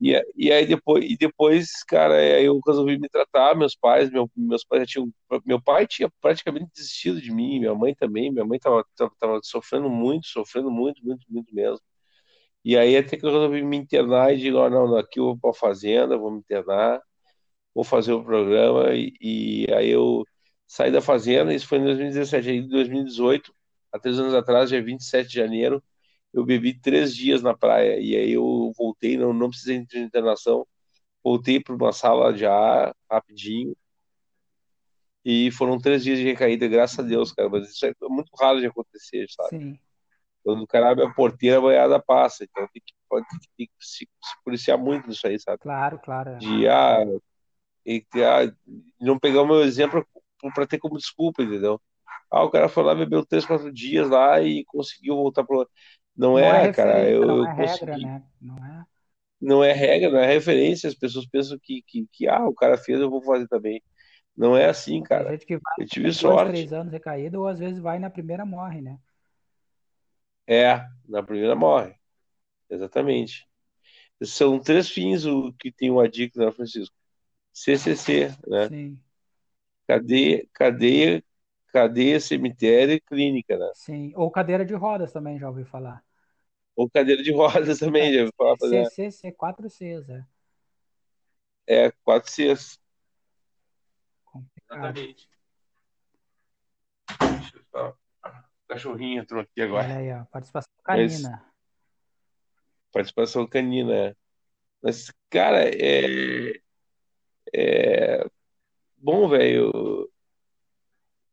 [0.00, 4.62] E, e aí depois, e depois, cara, eu resolvi me tratar, meus pais, meu, meus
[4.64, 5.10] pais já tinham,
[5.46, 9.40] meu pai tinha praticamente desistido de mim, minha mãe também, minha mãe tava, tava, tava
[9.42, 11.80] sofrendo muito, sofrendo muito, muito, muito mesmo.
[12.64, 15.26] E aí até que eu resolvi me internar e digo, oh, não, não, aqui eu
[15.26, 17.00] vou para a fazenda, vou me internar,
[17.74, 20.24] vou fazer o programa, e, e aí eu
[20.66, 23.54] saí da fazenda, isso foi em 2017, aí em 2018,
[23.92, 25.82] há três anos atrás, dia 27 de janeiro,
[26.38, 30.66] eu bebi três dias na praia, e aí eu voltei, não, não precisei de internação,
[31.22, 33.76] voltei para uma sala de ar, rapidinho,
[35.24, 38.60] e foram três dias de recaída, graças a Deus, cara, mas isso é muito raro
[38.60, 39.58] de acontecer, sabe?
[39.58, 39.78] Sim.
[40.44, 42.44] Quando o cara abre a porteira, a boiada passa.
[42.44, 43.26] Então tem que, pode,
[43.56, 45.58] tem que se, se, policiar muito nisso aí, sabe?
[45.58, 46.30] Claro, claro.
[46.30, 46.36] É.
[46.36, 47.04] De, ah,
[47.84, 48.54] e, ah,
[49.00, 50.06] não pegar o meu exemplo
[50.54, 51.80] para ter como desculpa, entendeu?
[52.30, 55.68] Ah, o cara foi lá, bebeu três, quatro dias lá e conseguiu voltar pro.
[56.16, 57.08] Não, não é, é cara.
[57.08, 57.90] Eu, não é consegui...
[57.90, 58.22] regra, né?
[58.40, 58.84] Não é.
[59.40, 60.88] Não é regra, não é referência.
[60.88, 63.82] As pessoas pensam que, que, que ah, o cara fez, eu vou fazer também.
[64.36, 65.24] Não é assim, cara.
[65.24, 66.52] Tem gente que vai eu tive dois, sorte.
[66.52, 68.98] três anos recaído, ou às vezes vai na primeira morre, né?
[70.46, 71.94] É, na primeira morre.
[72.68, 73.46] Exatamente.
[74.22, 76.94] São três fins o que tem uma dica, né, Francisco?
[77.52, 78.68] CCC, né?
[78.68, 79.00] Sim.
[79.86, 81.24] Cadeia, cadeia,
[81.76, 83.70] cadeia, cemitério e clínica, né?
[83.74, 84.10] Sim.
[84.16, 86.02] Ou cadeira de rodas também, já ouvi falar.
[86.74, 88.56] Ou cadeira de rodas também, já ouvi falar.
[88.58, 90.26] CCC, quatro Cs, é.
[91.66, 92.78] É, quatro Cs.
[94.70, 95.28] Exatamente.
[97.20, 97.96] Deixa eu só
[98.68, 99.84] cachorrinho entrou aqui agora.
[99.84, 101.30] Olha aí, ó, participação canina.
[101.30, 103.94] Mas, participação canina.
[103.94, 104.16] É.
[104.82, 106.58] Mas, cara, é.
[107.54, 108.26] É.
[108.96, 110.10] Bom, velho.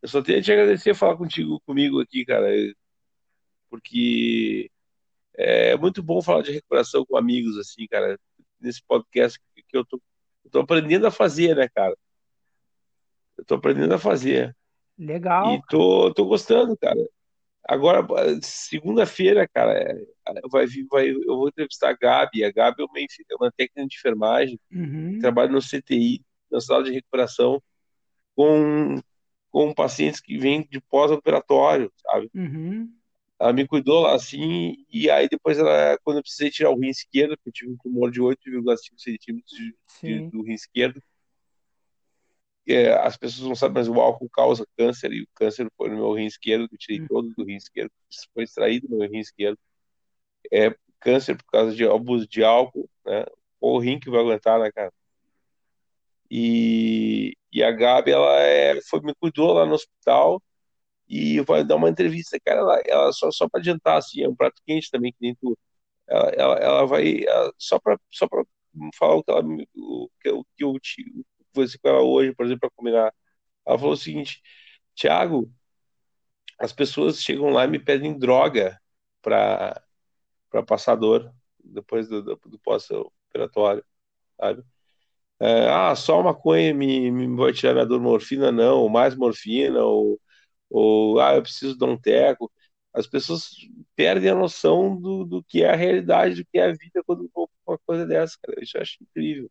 [0.04, 2.49] Eu só tenho a te agradecer falar contigo, comigo aqui, cara.
[3.70, 4.70] Porque
[5.34, 8.20] é muito bom falar de recuperação com amigos, assim, cara.
[8.60, 10.01] Nesse podcast que eu tô,
[10.43, 11.97] eu tô aprendendo a fazer, né, cara?
[13.38, 14.54] Eu tô aprendendo a fazer.
[14.97, 15.56] Legal.
[15.56, 16.99] E tô, tô gostando, cara.
[17.64, 18.06] Agora,
[18.41, 19.97] segunda-feira, cara,
[20.51, 22.43] vai, vai, eu vou entrevistar a Gabi.
[22.43, 25.18] A Gabi é uma, é uma técnica de enfermagem, uhum.
[25.22, 27.64] trabalha no CTI, na sala de recuperação,
[28.36, 28.97] com,
[29.54, 32.28] com pacientes que vêm de pós-operatório, sabe?
[32.34, 32.91] Uhum.
[33.39, 36.89] Ela me cuidou lá assim, e aí depois, ela, quando eu precisei tirar o rim
[36.89, 39.56] esquerdo, porque eu tive um tumor de 8,5 centímetros
[40.32, 40.99] do rim esquerdo,
[42.68, 45.97] é, as pessoas não sabem, mas o álcool causa câncer, e o câncer foi no
[45.97, 47.08] meu rim esquerdo, que eu tirei hum.
[47.08, 47.91] todo do rim esquerdo,
[48.34, 49.60] foi extraído do meu rim esquerdo.
[50.51, 53.24] É câncer por causa de abuso de álcool, né?
[53.60, 54.91] O rim que vai aguentar, né, cara?
[56.36, 60.41] E, e a Gabi, ela é, foi, me cuidou lá no hospital
[61.07, 64.36] e vai dar uma entrevista, cara, ela, ela só, só para adiantar, assim, é um
[64.36, 65.57] prato quente também, que nem tu.
[66.07, 68.27] Ela, ela, ela vai, ela, só para só
[68.97, 69.43] falar o que, ela,
[69.75, 70.75] o, que, eu, que eu,
[71.53, 73.13] conversei com ela hoje, por exemplo, para combinar.
[73.65, 74.41] Ela falou o seguinte:
[74.95, 75.51] Tiago,
[76.59, 78.79] as pessoas chegam lá e me pedem droga
[79.21, 79.84] para
[80.67, 83.86] passar dor depois do, do, do pós-operatório,
[84.39, 84.63] sabe?
[85.39, 89.84] É, ah, só maconha me, me vai tirar minha dor morfina, não, ou mais morfina,
[89.84, 90.19] ou,
[90.69, 92.51] ou ah, eu preciso de um teco.
[92.93, 93.49] As pessoas
[93.95, 97.29] perdem a noção do, do que é a realidade, do que é a vida quando
[97.67, 98.63] uma coisa dessa, cara.
[98.63, 99.49] Isso eu acho incrível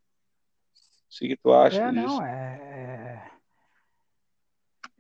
[1.12, 2.07] sei que tu acha é, disso.
[2.07, 3.32] Não, é,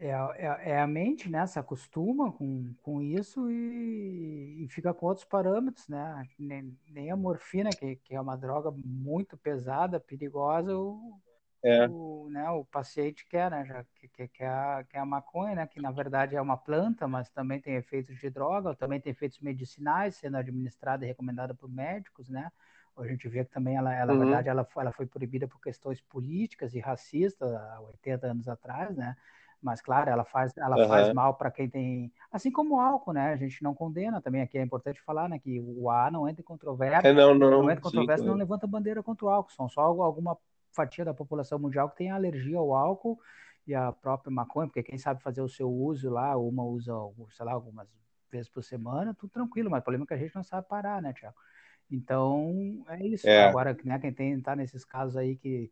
[0.02, 1.46] é, é, é, a mente, né?
[1.46, 6.26] Se acostuma com, com isso e, e fica com outros parâmetros, né?
[6.36, 11.20] Nem, nem a morfina, que, que é uma droga muito pesada, perigosa, o,
[11.62, 11.86] é.
[11.86, 13.64] o, né, o paciente quer, né?
[13.64, 15.66] Já, que, que, que, é a, que é a maconha, né?
[15.68, 19.38] Que na verdade é uma planta, mas também tem efeitos de droga, também tem efeitos
[19.38, 22.50] medicinais, sendo administrada e recomendada por médicos, né?
[22.96, 24.18] A gente vê que também ela, ela uhum.
[24.18, 28.96] na verdade, ela, ela foi proibida por questões políticas e racistas há 80 anos atrás,
[28.96, 29.16] né?
[29.62, 30.88] Mas, claro, ela faz, ela uhum.
[30.88, 32.12] faz mal para quem tem.
[32.32, 33.32] Assim como o álcool, né?
[33.32, 34.42] A gente não condena também.
[34.42, 35.38] Aqui é importante falar, né?
[35.38, 37.08] Que o A não entra em controvérsia.
[37.08, 39.52] É, não, não, não entra em controvérsia, sim, não levanta bandeira contra o álcool.
[39.52, 40.36] São só alguma
[40.72, 43.20] fatia da população mundial que tem alergia ao álcool
[43.66, 46.92] e a própria maconha, porque quem sabe fazer o seu uso lá, uma usa,
[47.30, 47.86] sei lá, algumas
[48.30, 51.00] vezes por semana, tudo tranquilo, mas o problema é que a gente não sabe parar,
[51.00, 51.36] né, Tiago?
[51.90, 53.28] Então, é isso.
[53.28, 53.44] É.
[53.44, 55.70] Agora, né, quem tem, tá nesses casos aí que,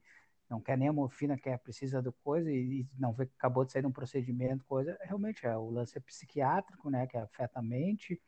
[0.50, 3.72] não quer nem a morfina, quer precisa do coisa e, não vê que acabou de
[3.72, 8.20] sair um procedimento, coisa, realmente é o lance é psiquiátrico, né, que afeta a mente,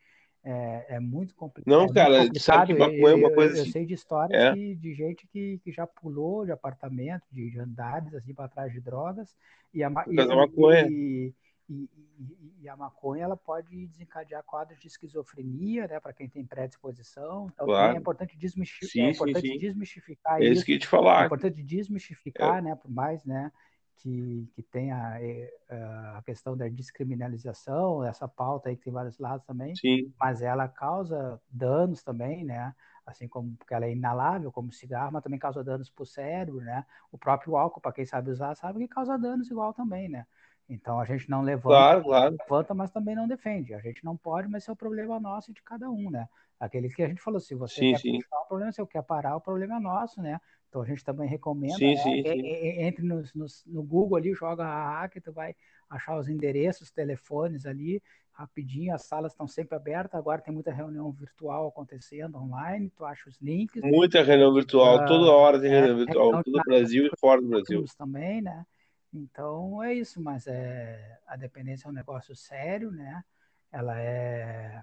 [0.44, 1.72] é, é muito complicado.
[1.72, 3.68] Não, cara, é sabe que maconha é uma coisa eu, eu, assim.
[3.68, 4.54] eu sei de histórias é.
[4.54, 8.72] que, de gente que, que já pulou de apartamento, de, de andares, assim, para trás
[8.72, 9.36] de drogas,
[9.74, 10.88] e a, e, maconha.
[10.88, 11.34] E,
[11.72, 17.48] e, e, a maconha ela pode desencadear quadros de esquizofrenia, né, para quem tem predisposição.
[17.52, 17.94] Então claro.
[17.94, 19.58] é importante, desmistificar, sim, é importante sim, sim.
[19.58, 20.52] desmistificar é isso.
[20.52, 21.22] isso que te falar.
[21.22, 22.62] É importante desmistificar, é.
[22.62, 23.50] né, por mais, né,
[24.02, 25.16] que, que tem a,
[26.16, 30.12] a questão da descriminalização, essa pauta aí que tem vários lados também, Sim.
[30.18, 32.74] mas ela causa danos também, né?
[33.06, 36.60] Assim como porque ela é inalável, como cigarro, mas também causa danos para o cérebro,
[36.60, 36.84] né?
[37.10, 40.26] O próprio álcool, para quem sabe usar, sabe que causa danos igual também, né?
[40.72, 42.36] Então a gente não levanta, claro, claro.
[42.40, 43.74] levanta, mas também não defende.
[43.74, 46.26] A gente não pode, mas esse é o problema nosso e de cada um, né?
[46.58, 48.18] Aquele que a gente falou, se você sim, quer sim.
[48.18, 50.40] o problema, se eu quer parar, o problema é nosso, né?
[50.68, 51.96] Então a gente também recomenda, sim, né?
[51.96, 52.46] sim, sim.
[52.82, 55.54] entre no, no, no, Google ali, joga a que tu vai
[55.90, 58.02] achar os endereços, telefones ali,
[58.32, 63.28] rapidinho, as salas estão sempre abertas, agora tem muita reunião virtual acontecendo online, tu acha
[63.28, 63.82] os links.
[63.82, 67.42] Muita reunião virtual, uh, toda hora tem reunião é, virtual, todo o Brasil e fora
[67.42, 67.84] do Brasil.
[67.98, 68.64] Também, né?
[69.12, 73.22] Então é isso, mas é, a dependência é um negócio sério, né?
[73.70, 74.82] Ela é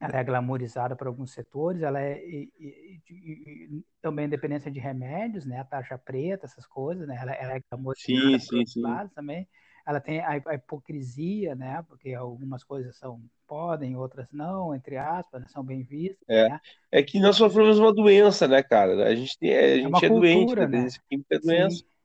[0.00, 5.44] ela é glamorizada por alguns setores, ela é e, e, e, também dependência de remédios,
[5.44, 5.58] né?
[5.58, 7.18] A taxa preta, essas coisas, né?
[7.20, 8.82] Ela, ela é glamorizada sim, sim, sim.
[9.14, 9.48] também.
[9.84, 11.84] Ela tem a, a, hipocrisia, né?
[11.88, 15.48] Porque algumas coisas são podem, outras não, entre aspas, né?
[15.48, 16.28] são bem vistas.
[16.28, 16.60] É, né?
[16.92, 19.04] é que nós sofremos uma doença, né, cara?
[19.04, 20.66] A gente, tem, a gente é, é cultura, doente, né?
[20.66, 21.76] dependência química é doença.
[21.76, 21.97] Sim.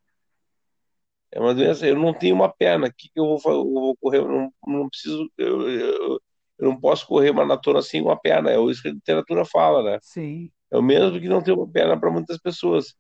[1.34, 1.88] É uma doença.
[1.88, 2.88] Eu não tenho uma perna.
[2.88, 4.20] O que, eu vou, eu vou correr?
[4.20, 5.30] Eu não, não preciso.
[5.38, 6.22] Eu, eu,
[6.60, 8.52] eu não posso correr maratona sem uma perna.
[8.52, 10.00] É isso que a literatura fala, né?
[10.02, 10.52] Sim.
[10.72, 12.96] É o mesmo que não ter uma perna para muitas pessoas,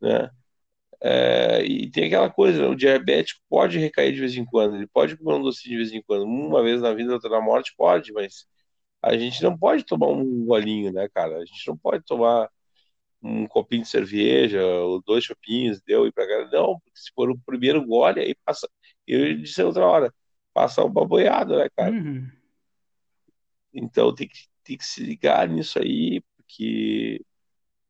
[0.00, 0.28] né?
[1.00, 2.68] É, e tem aquela coisa, né?
[2.68, 5.92] o diabético pode recair de vez em quando, ele pode comer um docinho de vez
[5.92, 8.46] em quando, uma vez na vida, outra na morte, pode, mas
[9.02, 11.36] a gente não pode tomar um golinho, né, cara?
[11.38, 12.50] A gente não pode tomar
[13.22, 16.50] um copinho de cerveja, ou dois chopinhos, deu e para cá.
[16.52, 18.68] Não, porque se for o primeiro gole, aí passa.
[19.06, 20.14] Eu disse outra hora,
[20.52, 21.92] passa uma boiada, né, cara?
[21.92, 22.30] Uhum.
[23.72, 27.24] Então tem que, tem que se ligar nisso aí, porque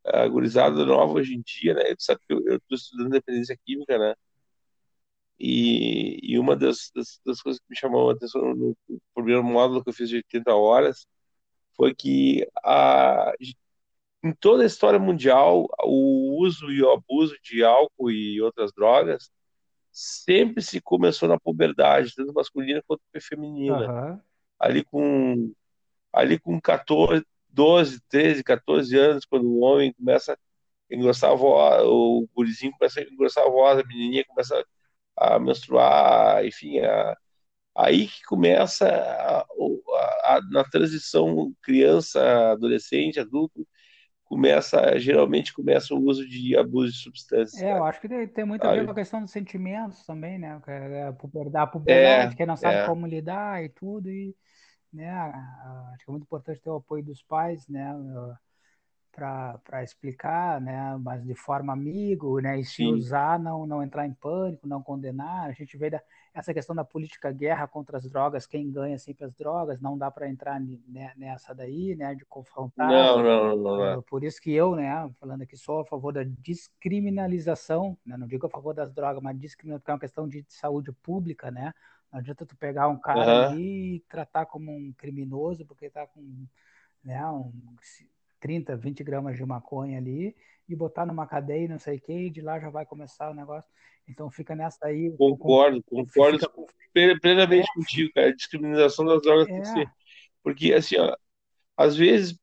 [0.05, 1.83] a gurizada nova hoje em dia, né?
[1.99, 4.14] Sabe que eu estou estudando dependência química, né?
[5.39, 9.45] E, e uma das, das, das, coisas que me chamou a atenção no, no primeiro
[9.45, 11.07] módulo que eu fiz de 80 horas
[11.76, 13.33] foi que a,
[14.23, 19.31] em toda a história mundial, o uso e o abuso de álcool e outras drogas
[19.93, 24.12] sempre se começou na puberdade, tanto masculina quanto feminina.
[24.12, 24.21] Uhum.
[24.59, 25.53] Ali com
[26.12, 31.83] ali com 14, 12, 13, 14 anos, quando o homem começa a engrossar a voz,
[31.85, 34.64] o gurizinho começa a engrossar a voz, a menininha começa
[35.16, 37.16] a menstruar, enfim, a,
[37.77, 43.66] aí que começa a, a, a, na transição criança, adolescente, adulto,
[44.29, 47.62] começa, geralmente começa o uso de abuso de substâncias.
[47.62, 50.61] É, eu acho que tem, muito a ver com a questão dos sentimentos também, né?
[51.09, 52.87] A puberdade, a puberdade é, quem não sabe é.
[52.87, 54.37] como lidar e tudo, e
[54.93, 55.11] né?
[55.11, 57.95] Acho que é muito importante ter o apoio dos pais, né?
[59.12, 60.97] Para explicar, né?
[61.01, 62.61] Mas de forma amigo, né?
[62.61, 62.93] E se Sim.
[62.93, 65.49] usar, não, não entrar em pânico, não condenar.
[65.49, 66.03] A gente vê da,
[66.39, 70.09] essa questão da política guerra contra as drogas, quem ganha sempre as drogas, não dá
[70.09, 72.14] para entrar né, nessa daí, né?
[72.14, 72.89] De confrontar.
[72.89, 74.03] Não, não, não, não.
[74.03, 75.11] Por isso que eu, né?
[75.18, 78.16] Falando aqui sou a favor da descriminalização, né?
[78.16, 81.51] Não digo a favor das drogas, mas descriminalização, porque é uma questão de saúde pública,
[81.51, 81.72] né?
[82.12, 83.49] Não adianta tu pegar um cara uhum.
[83.49, 86.47] ali e tratar como um criminoso, porque tá com
[87.03, 87.53] né, um
[88.41, 90.34] 30, 20 gramas de maconha ali,
[90.68, 93.30] e botar numa cadeia e não sei o que, e de lá já vai começar
[93.30, 93.70] o negócio.
[94.09, 95.11] Então fica nessa aí.
[95.16, 96.66] Concordo, com, concordo com,
[97.20, 98.28] plenamente é, contigo, cara.
[98.28, 99.53] A discriminação das drogas é.
[99.53, 99.91] tem que ser.
[100.43, 101.14] Porque, assim, ó,
[101.76, 102.36] às vezes,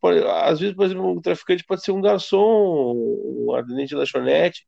[0.44, 4.66] às vezes, por exemplo, um traficante pode ser um garçom, um atendente de lanchonete,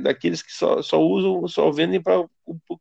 [0.00, 2.24] daqueles que só, só usam, só vendem para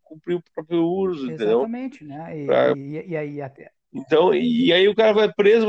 [0.03, 2.17] cumprir o próprio uso, Exatamente, entendeu?
[2.17, 2.41] né?
[2.41, 2.77] E, pra...
[2.77, 3.71] e, e, aí até.
[3.95, 5.65] Então, e, e, aí o cara vai preso,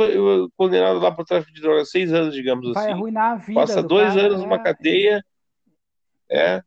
[0.57, 2.91] condenado lá por tráfico de drogas, seis anos, digamos vai assim.
[2.91, 3.61] Vai arruinar a vida.
[3.61, 5.24] Passa dois cara, anos numa é, cadeia.
[6.29, 6.62] É.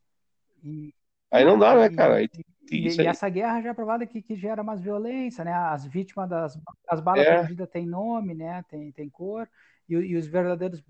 [1.30, 2.16] aí não dá, né, cara?
[2.16, 2.30] Aí,
[2.72, 5.52] e, e, essa guerra já é provada que, que gera mais violência, né?
[5.52, 6.58] As vítimas das
[6.88, 7.40] as balas é.
[7.40, 8.64] perdidas têm nome, né?
[8.70, 9.46] Tem, tem cor.
[9.90, 10.82] E, e os verdadeiros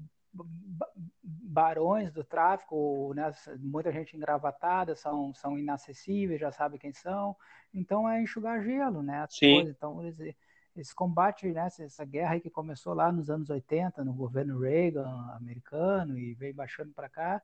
[1.24, 3.32] barões do tráfico, né?
[3.58, 7.36] muita gente engravatada, são, são inacessíveis, já sabe quem são,
[7.74, 9.26] então é enxugar gelo, né?
[9.30, 9.62] Sim.
[9.62, 10.36] Então, esse,
[10.80, 11.68] esse combate, né?
[11.80, 16.94] essa guerra que começou lá nos anos 80, no governo Reagan americano, e veio baixando
[16.94, 17.42] para cá,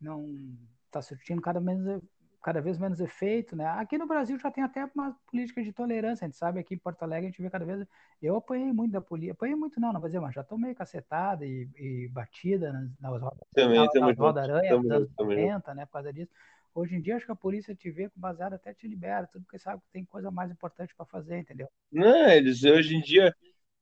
[0.00, 0.56] não
[0.90, 2.02] tá surtindo cada, menos,
[2.42, 3.66] cada vez menos efeito, né?
[3.66, 6.78] Aqui no Brasil já tem até uma política de tolerância, a gente sabe aqui em
[6.78, 7.86] Porto Alegre a gente vê cada vez.
[8.20, 11.44] Eu apanhei muito da polícia, apanhei muito não, não vou dizer, mas já tomei cacetada
[11.44, 15.46] e, e batida nas, nas, também, nas, também, nas roda-aranha dos anos também.
[15.46, 15.86] 90, né?
[15.86, 16.30] Por causa disso.
[16.74, 19.44] Hoje em dia, acho que a polícia te vê com baseado até te libera, tudo
[19.44, 21.68] porque sabe que tem coisa mais importante para fazer, entendeu?
[21.92, 23.34] Não, eles hoje em dia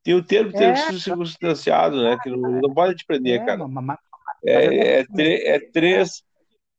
[0.03, 2.18] tem o termo, termo É, circunstanciado, né?
[2.20, 3.64] Que não, não pode te prender, é, cara.
[3.66, 3.99] mas, mas
[4.47, 6.24] É, é, é é três.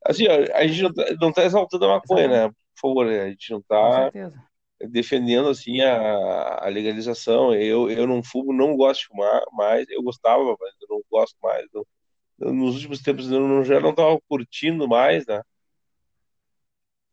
[0.05, 2.49] Assim, ó, a gente não tá, não tá exaltando a maconha, né?
[2.49, 4.11] Por favor, a gente não tá
[4.89, 7.55] defendendo assim a, a legalização.
[7.55, 9.87] Eu, eu não fumo, não gosto de fumar mais.
[9.89, 11.65] Eu gostava, mas eu não gosto mais.
[11.73, 11.85] Não-
[12.53, 15.41] nos últimos tempos eu não, já não estava curtindo mais, né?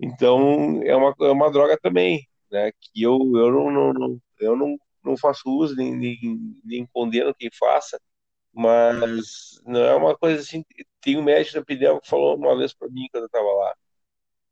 [0.01, 2.72] Então é uma, é uma droga também, né?
[2.72, 6.18] Que eu, eu não, não, não- eu não, não faço uso, nem, nem,
[6.64, 8.01] nem condeno quem faça,
[8.55, 10.64] mas não é uma coisa assim.
[11.01, 13.74] Tem um médico da epidemia que falou uma vez para mim quando eu estava lá.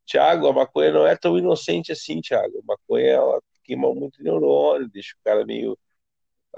[0.07, 2.59] Tiago, a maconha não é tão inocente assim, Tiago.
[2.61, 5.78] A maconha ela queima muito neurônio, deixa o cara meio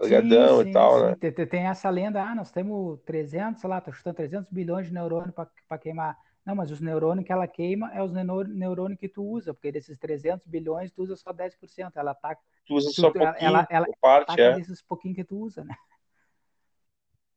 [0.01, 1.11] Sim, largadão e tal, sim.
[1.11, 1.17] né?
[1.21, 4.93] Tem, tem- essa lenda, ah, nós temos 300, sei lá, tô chutando 300 bilhões de
[4.95, 6.17] neurônios para queimar.
[6.51, 9.97] Não, mas os neurônios que ela queima é os neurônios que tu usa, porque desses
[9.97, 11.97] 300 bilhões tu usa só 10%.
[11.97, 14.55] Ela ataca, Tu usa tu, só tu- pouquinho, ela, ela parte, ataca é.
[14.57, 15.77] desses pouquinhos que tu usa, né?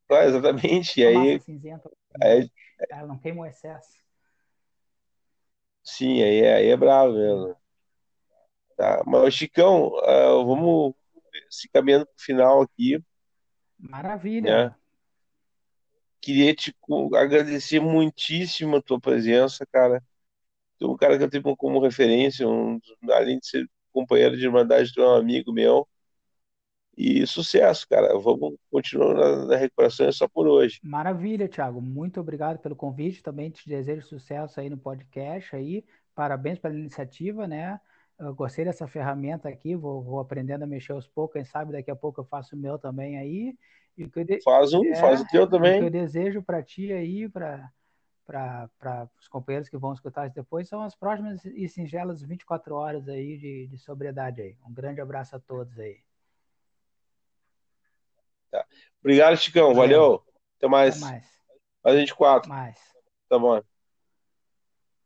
[0.09, 0.99] Ah, exatamente.
[1.01, 1.91] E aí, cinzenta,
[2.21, 2.49] aí,
[2.89, 4.01] ela não queima o excesso.
[5.83, 7.19] sim, aí é, aí é bravo Sim.
[7.19, 7.55] mesmo.
[8.75, 9.03] Tá?
[9.05, 10.93] Mas, Chicão, ah, vamos
[11.49, 12.99] se caminhando pro final aqui,
[13.79, 14.67] Maravilha.
[14.69, 14.75] né?
[16.23, 16.73] Queria te
[17.17, 20.01] agradecer muitíssimo a tua presença, cara.
[20.79, 22.79] Tu é um cara que eu tenho como referência, um,
[23.11, 25.85] além de ser companheiro de irmandade, tu é um amigo meu.
[26.97, 28.17] E sucesso, cara.
[28.17, 30.79] Vamos continuar na, na recuperação, é só por hoje.
[30.81, 31.81] Maravilha, Thiago.
[31.81, 33.21] Muito obrigado pelo convite.
[33.21, 35.83] Também te desejo sucesso aí no podcast aí.
[36.15, 37.81] Parabéns pela iniciativa, né?
[38.17, 39.75] Eu gostei dessa ferramenta aqui.
[39.75, 41.33] Vou, vou aprendendo a mexer aos poucos.
[41.33, 43.57] Quem sabe daqui a pouco eu faço o meu também aí.
[43.97, 45.81] E o que eu, de- Faz um, é, faz o teu e o que também.
[45.83, 47.71] eu desejo para ti aí, para
[48.25, 53.09] para os companheiros que vão escutar isso depois, são as próximas e singelas 24 horas
[53.09, 54.57] aí de, de sobriedade aí.
[54.65, 55.99] Um grande abraço a todos aí.
[58.49, 58.65] Tá.
[59.01, 59.73] Obrigado, Chicão.
[59.73, 59.99] Valeu.
[59.99, 60.13] Valeu.
[60.15, 61.01] Até Até mais.
[61.01, 61.25] mais.
[61.83, 62.49] Mais 24.
[62.49, 62.79] Mais.
[63.27, 63.61] Tá bom.